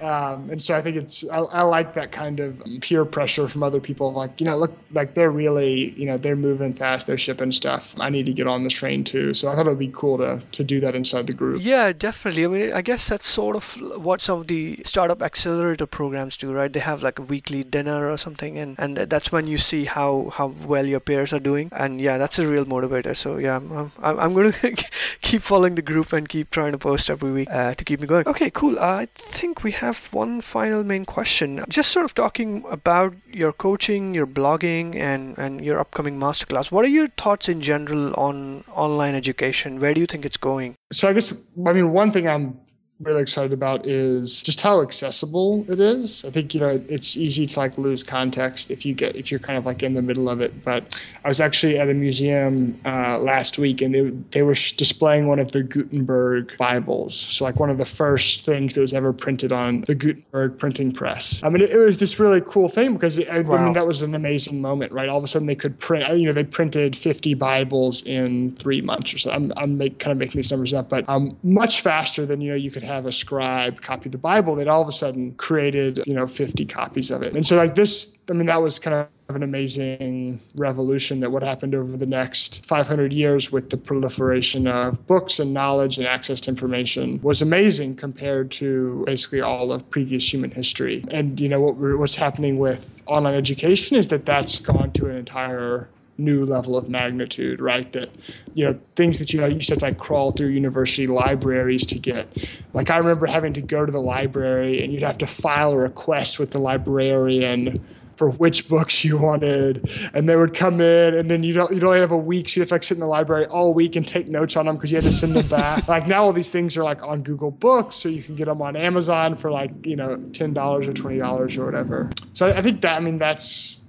Um, 0.00 0.50
and 0.50 0.62
so 0.62 0.74
I 0.74 0.82
think 0.82 0.96
it's 0.96 1.28
I, 1.28 1.38
I, 1.38 1.62
like 1.62 1.94
that 1.94 2.12
kind 2.12 2.40
of 2.40 2.62
peer 2.80 3.04
pressure 3.04 3.48
from 3.48 3.62
other 3.62 3.80
people. 3.80 4.12
Like, 4.12 4.40
you 4.40 4.46
know, 4.46 4.56
look, 4.56 4.76
like 4.92 5.14
they're 5.14 5.30
really, 5.30 5.90
you 5.92 6.06
know, 6.06 6.16
they're 6.16 6.36
moving 6.36 6.74
fast. 6.74 7.06
They're 7.06 7.18
shipping 7.18 7.52
stuff. 7.52 7.94
I 7.98 8.10
need 8.10 8.26
to 8.26 8.32
get 8.32 8.46
on 8.46 8.64
this 8.64 8.72
train 8.72 9.04
too. 9.04 9.34
So 9.34 9.48
I 9.48 9.54
thought 9.54 9.66
it 9.66 9.70
would 9.70 9.78
be 9.78 9.92
cool 9.92 10.18
to 10.18 10.42
to 10.52 10.64
do 10.64 10.80
that 10.80 10.94
inside 10.94 11.26
the 11.26 11.32
group. 11.32 11.62
Yeah, 11.62 11.92
definitely. 11.92 12.44
I 12.44 12.48
mean, 12.48 12.72
I 12.72 12.82
guess 12.82 13.08
that's 13.08 13.26
sort 13.26 13.56
of 13.56 13.74
what 14.02 14.20
some 14.20 14.40
of 14.40 14.46
the 14.46 14.82
startup 14.84 15.22
accelerator 15.22 15.86
programs 15.86 16.36
do, 16.36 16.52
right? 16.52 16.72
They 16.72 16.80
have 16.80 17.02
like 17.02 17.18
a 17.18 17.22
weekly 17.22 17.64
dinner 17.64 18.10
or 18.10 18.16
something, 18.16 18.58
and 18.58 18.76
and 18.78 18.96
that's 18.96 19.32
when 19.32 19.46
you 19.46 19.58
see 19.58 19.84
how 19.84 20.30
how 20.32 20.48
well 20.66 20.86
your 20.86 21.00
peers 21.00 21.32
are 21.32 21.40
doing. 21.40 21.68
And 21.72 22.00
yeah, 22.00 22.18
that's 22.18 22.38
a 22.38 22.46
real 22.46 22.64
motivator. 22.64 23.16
So 23.16 23.38
yeah, 23.38 23.56
I'm 23.56 23.92
I'm, 24.02 24.18
I'm 24.18 24.34
going 24.34 24.52
to 24.52 24.91
keep 25.20 25.42
following 25.42 25.74
the 25.74 25.82
group 25.82 26.12
and 26.12 26.28
keep 26.28 26.50
trying 26.50 26.72
to 26.72 26.78
post 26.78 27.10
every 27.10 27.32
week 27.32 27.48
uh, 27.50 27.74
to 27.74 27.84
keep 27.84 28.00
me 28.00 28.06
going. 28.06 28.26
Okay, 28.26 28.50
cool. 28.50 28.78
Uh, 28.78 29.02
I 29.02 29.08
think 29.14 29.62
we 29.62 29.72
have 29.72 30.12
one 30.12 30.40
final 30.40 30.84
main 30.84 31.04
question. 31.04 31.64
Just 31.68 31.92
sort 31.92 32.04
of 32.04 32.14
talking 32.14 32.64
about 32.70 33.14
your 33.32 33.52
coaching, 33.52 34.14
your 34.14 34.26
blogging, 34.26 34.94
and, 34.96 35.36
and 35.38 35.64
your 35.64 35.78
upcoming 35.78 36.18
masterclass. 36.18 36.70
What 36.70 36.84
are 36.84 36.88
your 36.88 37.08
thoughts 37.08 37.48
in 37.48 37.60
general 37.60 38.14
on 38.14 38.64
online 38.72 39.14
education? 39.14 39.80
Where 39.80 39.94
do 39.94 40.00
you 40.00 40.06
think 40.06 40.24
it's 40.24 40.36
going? 40.36 40.74
So 40.92 41.08
I 41.08 41.12
guess, 41.12 41.32
I 41.66 41.72
mean, 41.72 41.92
one 41.92 42.10
thing 42.10 42.28
I'm 42.28 42.58
really 43.02 43.22
excited 43.22 43.52
about 43.52 43.86
is 43.86 44.42
just 44.42 44.60
how 44.60 44.82
accessible 44.82 45.64
it 45.68 45.80
is. 45.80 46.24
I 46.24 46.30
think 46.30 46.54
you 46.54 46.60
know 46.60 46.82
it's 46.88 47.16
easy 47.16 47.46
to 47.46 47.58
like 47.58 47.78
lose 47.78 48.02
context 48.02 48.70
if 48.70 48.86
you 48.86 48.94
get 48.94 49.16
if 49.16 49.30
you're 49.30 49.40
kind 49.40 49.58
of 49.58 49.66
like 49.66 49.82
in 49.82 49.94
the 49.94 50.02
middle 50.02 50.28
of 50.28 50.40
it. 50.40 50.64
But 50.64 50.98
I 51.24 51.28
was 51.28 51.40
actually 51.40 51.78
at 51.78 51.88
a 51.88 51.94
museum 51.94 52.80
uh, 52.84 53.18
last 53.18 53.58
week 53.58 53.82
and 53.82 53.94
they 53.94 54.10
they 54.30 54.42
were 54.42 54.54
displaying 54.76 55.26
one 55.26 55.38
of 55.38 55.52
the 55.52 55.62
Gutenberg 55.62 56.56
Bibles. 56.56 57.14
So 57.14 57.44
like 57.44 57.58
one 57.58 57.70
of 57.70 57.78
the 57.78 57.86
first 57.86 58.44
things 58.44 58.74
that 58.74 58.80
was 58.80 58.94
ever 58.94 59.12
printed 59.12 59.52
on 59.52 59.82
the 59.82 59.94
Gutenberg 59.94 60.58
printing 60.58 60.92
press. 60.92 61.42
I 61.42 61.48
mean, 61.48 61.62
it, 61.62 61.70
it 61.70 61.78
was 61.78 61.98
this 61.98 62.18
really 62.18 62.40
cool 62.42 62.68
thing 62.68 62.94
because 62.94 63.18
it, 63.18 63.28
I, 63.28 63.40
wow. 63.40 63.56
I 63.56 63.64
mean 63.64 63.72
that 63.74 63.86
was 63.86 64.02
an 64.02 64.14
amazing 64.14 64.60
moment, 64.60 64.92
right? 64.92 65.08
All 65.08 65.18
of 65.18 65.24
a 65.24 65.26
sudden 65.26 65.46
they 65.46 65.56
could 65.56 65.78
print. 65.78 66.08
You 66.18 66.26
know, 66.26 66.32
they 66.32 66.44
printed 66.44 66.94
50 66.96 67.34
Bibles 67.34 68.02
in 68.02 68.54
three 68.56 68.80
months 68.80 69.14
or 69.14 69.18
so. 69.18 69.30
I'm 69.30 69.52
I'm 69.56 69.78
make, 69.78 69.98
kind 69.98 70.12
of 70.12 70.18
making 70.18 70.38
these 70.38 70.50
numbers 70.50 70.74
up, 70.74 70.88
but 70.88 71.08
um, 71.08 71.36
much 71.42 71.80
faster 71.80 72.26
than 72.26 72.40
you 72.40 72.50
know 72.50 72.56
you 72.56 72.70
could 72.70 72.82
have 72.82 72.91
have 72.92 73.06
a 73.06 73.12
scribe 73.12 73.80
copy 73.80 74.08
the 74.08 74.18
Bible, 74.18 74.54
they'd 74.54 74.68
all 74.68 74.82
of 74.82 74.88
a 74.88 74.92
sudden 74.92 75.34
created, 75.34 76.02
you 76.06 76.14
know, 76.14 76.26
50 76.26 76.64
copies 76.66 77.10
of 77.10 77.22
it. 77.22 77.34
And 77.34 77.46
so 77.46 77.56
like 77.56 77.74
this, 77.74 78.12
I 78.28 78.34
mean, 78.34 78.46
that 78.46 78.62
was 78.62 78.78
kind 78.78 78.94
of 78.94 79.36
an 79.36 79.42
amazing 79.42 80.40
revolution 80.54 81.20
that 81.20 81.32
what 81.32 81.42
happened 81.42 81.74
over 81.74 81.96
the 81.96 82.06
next 82.06 82.64
500 82.64 83.12
years 83.12 83.50
with 83.50 83.70
the 83.70 83.76
proliferation 83.76 84.66
of 84.66 85.06
books 85.06 85.38
and 85.40 85.54
knowledge 85.54 85.98
and 85.98 86.06
access 86.06 86.40
to 86.42 86.50
information 86.50 87.20
was 87.22 87.42
amazing 87.42 87.96
compared 87.96 88.50
to 88.52 89.02
basically 89.06 89.40
all 89.40 89.72
of 89.72 89.88
previous 89.90 90.32
human 90.32 90.50
history. 90.50 91.04
And 91.10 91.40
you 91.40 91.48
know 91.48 91.60
what 91.60 91.76
what's 91.98 92.16
happening 92.16 92.58
with 92.58 93.02
online 93.06 93.34
education 93.34 93.96
is 93.96 94.08
that 94.08 94.26
that's 94.26 94.60
gone 94.60 94.92
to 94.92 95.08
an 95.08 95.16
entire 95.16 95.88
new 96.22 96.44
level 96.44 96.76
of 96.76 96.88
magnitude, 96.88 97.60
right? 97.60 97.92
That 97.92 98.10
you 98.54 98.64
know 98.64 98.78
things 98.96 99.18
that 99.18 99.32
you 99.32 99.44
used 99.46 99.68
to, 99.68 99.76
to 99.76 99.84
like 99.84 99.98
crawl 99.98 100.32
through 100.32 100.48
university 100.48 101.06
libraries 101.06 101.86
to 101.86 101.98
get. 101.98 102.28
Like 102.72 102.90
I 102.90 102.98
remember 102.98 103.26
having 103.26 103.52
to 103.54 103.62
go 103.62 103.84
to 103.84 103.92
the 103.92 104.00
library 104.00 104.82
and 104.82 104.92
you'd 104.92 105.02
have 105.02 105.18
to 105.18 105.26
file 105.26 105.72
a 105.72 105.76
request 105.76 106.38
with 106.38 106.50
the 106.50 106.58
librarian 106.58 107.84
for 108.22 108.30
which 108.30 108.68
books 108.68 109.04
you 109.04 109.18
wanted, 109.18 109.90
and 110.14 110.28
they 110.28 110.36
would 110.36 110.54
come 110.54 110.80
in, 110.80 111.14
and 111.14 111.30
then 111.30 111.42
you 111.42 111.52
don't 111.52 111.72
you'd 111.72 111.82
only 111.82 111.98
have 111.98 112.12
a 112.12 112.16
week, 112.16 112.48
so 112.48 112.58
you 112.58 112.62
have 112.62 112.68
to 112.68 112.74
like 112.74 112.82
sit 112.82 112.94
in 112.94 113.00
the 113.00 113.06
library 113.06 113.46
all 113.46 113.74
week 113.74 113.96
and 113.96 114.06
take 114.06 114.28
notes 114.28 114.56
on 114.56 114.66
them 114.66 114.76
because 114.76 114.90
you 114.90 114.96
had 114.96 115.04
to 115.04 115.12
send 115.12 115.34
them 115.34 115.46
back. 115.48 115.88
like 115.88 116.06
now, 116.06 116.24
all 116.24 116.32
these 116.32 116.48
things 116.48 116.76
are 116.76 116.84
like 116.84 117.02
on 117.02 117.22
Google 117.22 117.50
Books, 117.50 117.96
so 117.96 118.08
you 118.08 118.22
can 118.22 118.36
get 118.36 118.46
them 118.46 118.62
on 118.62 118.76
Amazon 118.76 119.36
for 119.36 119.50
like 119.50 119.86
you 119.86 119.96
know 119.96 120.16
ten 120.32 120.52
dollars 120.52 120.86
or 120.86 120.92
twenty 120.92 121.18
dollars 121.18 121.56
or 121.56 121.64
whatever. 121.64 122.10
So 122.32 122.46
I 122.46 122.62
think 122.62 122.80
that 122.82 122.96
I 122.96 123.00
mean 123.00 123.18
that's 123.18 123.81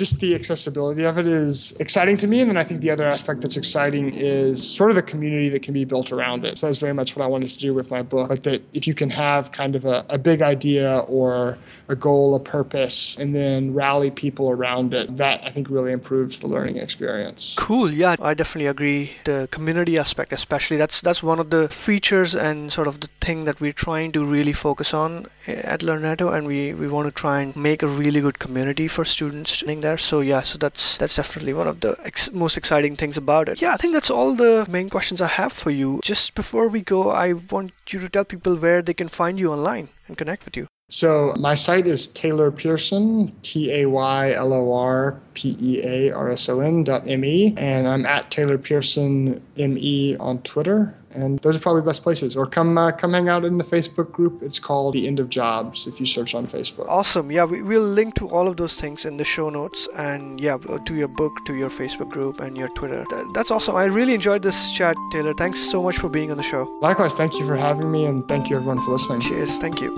just 0.00 0.18
the 0.18 0.34
accessibility 0.34 1.04
of 1.04 1.18
it 1.18 1.28
is 1.28 1.72
exciting 1.78 2.16
to 2.16 2.26
me. 2.26 2.40
And 2.40 2.48
then 2.48 2.56
I 2.56 2.64
think 2.64 2.80
the 2.80 2.90
other 2.90 3.06
aspect 3.06 3.42
that's 3.42 3.58
exciting 3.58 4.14
is 4.14 4.56
sort 4.78 4.90
of 4.90 4.96
the 4.96 5.02
community 5.02 5.50
that 5.50 5.62
can 5.62 5.74
be 5.74 5.84
built 5.84 6.10
around 6.10 6.46
it. 6.46 6.56
So 6.56 6.66
that's 6.66 6.78
very 6.78 6.94
much 6.94 7.16
what 7.16 7.22
I 7.22 7.28
wanted 7.28 7.50
to 7.50 7.58
do 7.58 7.74
with 7.74 7.90
my 7.90 8.00
book. 8.02 8.30
Like 8.30 8.44
that 8.44 8.62
if 8.72 8.86
you 8.88 8.94
can 8.94 9.10
have 9.10 9.52
kind 9.52 9.76
of 9.76 9.84
a, 9.84 10.06
a 10.08 10.16
big 10.16 10.40
idea 10.40 11.00
or 11.00 11.58
a 11.88 11.94
goal, 11.94 12.34
a 12.34 12.40
purpose, 12.40 13.18
and 13.18 13.36
then 13.36 13.74
rally 13.74 14.10
people 14.10 14.50
around 14.50 14.94
it, 14.94 15.16
that 15.16 15.42
I 15.44 15.50
think 15.50 15.68
really 15.68 15.92
improves 15.92 16.40
the 16.40 16.46
learning 16.46 16.78
experience. 16.78 17.54
Cool. 17.58 17.92
Yeah, 17.92 18.16
I 18.18 18.32
definitely 18.32 18.68
agree. 18.68 19.12
The 19.24 19.48
community 19.50 19.98
aspect, 19.98 20.32
especially, 20.32 20.78
that's 20.78 21.02
that's 21.02 21.22
one 21.22 21.38
of 21.38 21.50
the 21.50 21.68
features 21.68 22.34
and 22.34 22.72
sort 22.72 22.88
of 22.88 23.00
the 23.00 23.10
thing 23.20 23.44
that 23.44 23.60
we're 23.60 23.80
trying 23.86 24.12
to 24.12 24.24
really 24.24 24.54
focus 24.54 24.94
on 24.94 25.26
eh, 25.46 25.60
at 25.74 25.80
Learnetto, 25.80 26.32
and 26.34 26.46
we, 26.46 26.72
we 26.72 26.88
want 26.88 27.06
to 27.06 27.12
try 27.12 27.42
and 27.42 27.54
make 27.54 27.82
a 27.82 27.86
really 27.86 28.22
good 28.22 28.38
community 28.38 28.88
for 28.88 29.04
students 29.04 29.62
there. 29.90 29.98
So 29.98 30.20
yeah, 30.20 30.42
so 30.42 30.58
that's 30.58 30.96
that's 30.96 31.16
definitely 31.16 31.54
one 31.54 31.68
of 31.68 31.80
the 31.80 31.96
ex- 32.04 32.32
most 32.32 32.56
exciting 32.56 32.96
things 32.96 33.16
about 33.16 33.48
it. 33.48 33.60
Yeah, 33.60 33.74
I 33.74 33.76
think 33.76 33.92
that's 33.92 34.10
all 34.10 34.34
the 34.34 34.66
main 34.68 34.88
questions 34.90 35.20
I 35.20 35.26
have 35.26 35.52
for 35.52 35.70
you. 35.70 36.00
Just 36.02 36.34
before 36.34 36.68
we 36.68 36.80
go, 36.80 37.10
I 37.10 37.32
want 37.32 37.72
you 37.90 38.00
to 38.00 38.08
tell 38.08 38.24
people 38.24 38.56
where 38.56 38.82
they 38.82 38.94
can 38.94 39.08
find 39.08 39.38
you 39.38 39.52
online 39.52 39.88
and 40.06 40.16
connect 40.16 40.44
with 40.44 40.56
you. 40.56 40.66
So 40.90 41.34
my 41.38 41.54
site 41.54 41.86
is 41.86 42.08
Taylor 42.08 42.50
Pearson, 42.50 43.32
T 43.42 43.70
A 43.80 43.86
Y 43.86 44.32
L 44.32 44.52
O 44.52 44.72
R 44.72 45.20
P 45.34 45.56
E 45.60 45.80
A 45.84 46.12
R 46.14 46.30
S 46.30 46.48
O 46.48 46.60
N 46.60 46.84
dot 46.84 47.06
M 47.06 47.24
E, 47.24 47.54
and 47.56 47.86
I'm 47.86 48.06
at 48.06 48.30
Taylor 48.30 48.58
Pearson 48.58 49.40
M 49.56 49.76
E 49.78 50.16
on 50.18 50.42
Twitter. 50.42 50.94
And 51.12 51.38
those 51.40 51.56
are 51.56 51.60
probably 51.60 51.82
the 51.82 51.86
best 51.86 52.02
places. 52.02 52.36
Or 52.36 52.46
come 52.46 52.78
uh, 52.78 52.92
come 52.92 53.14
hang 53.14 53.28
out 53.28 53.44
in 53.44 53.58
the 53.58 53.64
Facebook 53.64 54.12
group. 54.12 54.42
It's 54.42 54.58
called 54.58 54.94
The 54.94 55.06
End 55.06 55.20
of 55.20 55.28
Jobs 55.28 55.86
if 55.86 56.00
you 56.00 56.06
search 56.06 56.34
on 56.34 56.46
Facebook. 56.46 56.86
Awesome. 56.88 57.30
Yeah, 57.30 57.44
we, 57.44 57.62
will 57.62 57.82
link 57.82 58.14
to 58.16 58.28
all 58.28 58.48
of 58.48 58.56
those 58.56 58.76
things 58.76 59.04
in 59.04 59.16
the 59.16 59.24
show 59.24 59.50
notes. 59.50 59.88
And 59.96 60.40
yeah, 60.40 60.56
to 60.56 60.94
your 60.94 61.08
book, 61.08 61.32
to 61.46 61.54
your 61.54 61.68
Facebook 61.68 62.10
group, 62.10 62.40
and 62.40 62.56
your 62.56 62.68
Twitter. 62.68 63.04
That's 63.34 63.50
awesome. 63.50 63.74
I 63.76 63.84
really 63.84 64.14
enjoyed 64.14 64.42
this 64.42 64.72
chat, 64.72 64.96
Taylor. 65.12 65.34
Thanks 65.34 65.60
so 65.60 65.82
much 65.82 65.98
for 65.98 66.08
being 66.08 66.30
on 66.30 66.36
the 66.36 66.42
show. 66.42 66.64
Likewise. 66.80 67.14
Thank 67.14 67.38
you 67.38 67.46
for 67.46 67.56
having 67.56 67.90
me, 67.90 68.06
and 68.06 68.26
thank 68.28 68.48
you 68.48 68.56
everyone 68.56 68.80
for 68.80 68.92
listening. 68.92 69.20
Cheers. 69.20 69.58
Thank 69.58 69.80
you. 69.80 69.90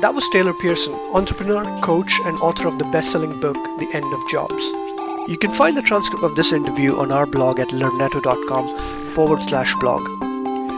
That 0.00 0.12
was 0.14 0.28
Taylor 0.30 0.52
Pearson, 0.54 0.92
entrepreneur, 1.14 1.62
coach, 1.80 2.18
and 2.24 2.36
author 2.38 2.66
of 2.66 2.78
the 2.78 2.84
best 2.86 3.12
selling 3.12 3.38
book, 3.40 3.54
The 3.78 3.88
End 3.94 4.04
of 4.12 4.28
Jobs. 4.28 4.64
You 5.28 5.38
can 5.38 5.52
find 5.52 5.76
the 5.76 5.82
transcript 5.82 6.24
of 6.24 6.34
this 6.36 6.52
interview 6.52 6.96
on 6.96 7.12
our 7.12 7.26
blog 7.26 7.60
at 7.60 7.68
learnetto.com 7.68 9.08
forward 9.10 9.42
slash 9.44 9.74
blog. 9.76 10.33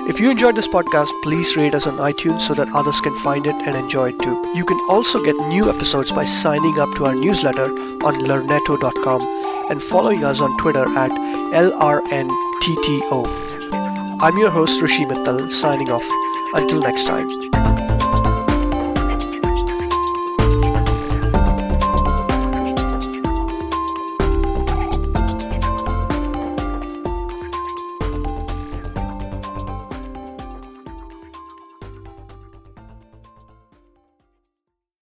If 0.09 0.21
you 0.21 0.31
enjoyed 0.31 0.55
this 0.55 0.69
podcast, 0.69 1.11
please 1.23 1.57
rate 1.57 1.75
us 1.75 1.87
on 1.87 1.97
iTunes 1.97 2.43
so 2.43 2.55
that 2.55 2.73
others 2.73 3.01
can 3.01 3.13
find 3.25 3.45
it 3.45 3.57
and 3.57 3.75
enjoy 3.75 4.11
it 4.11 4.21
too. 4.21 4.53
You 4.55 4.65
can 4.65 4.79
also 4.89 5.21
get 5.25 5.35
new 5.49 5.69
episodes 5.69 6.13
by 6.13 6.25
signing 6.25 6.79
up 6.79 6.89
to 6.97 7.07
our 7.07 7.15
newsletter 7.15 7.65
on 7.65 8.15
learnetto.com 8.15 9.21
and 9.69 9.83
following 9.83 10.25
us 10.25 10.41
on 10.41 10.57
Twitter 10.59 10.85
at 10.97 11.11
LRNTTO. 11.51 13.27
I'm 14.21 14.39
your 14.39 14.51
host, 14.51 14.81
Hrishi 14.81 15.11
Mittal, 15.11 15.51
signing 15.51 15.91
off. 15.91 16.07
Until 16.55 16.81
next 16.81 17.07
time. 17.07 17.46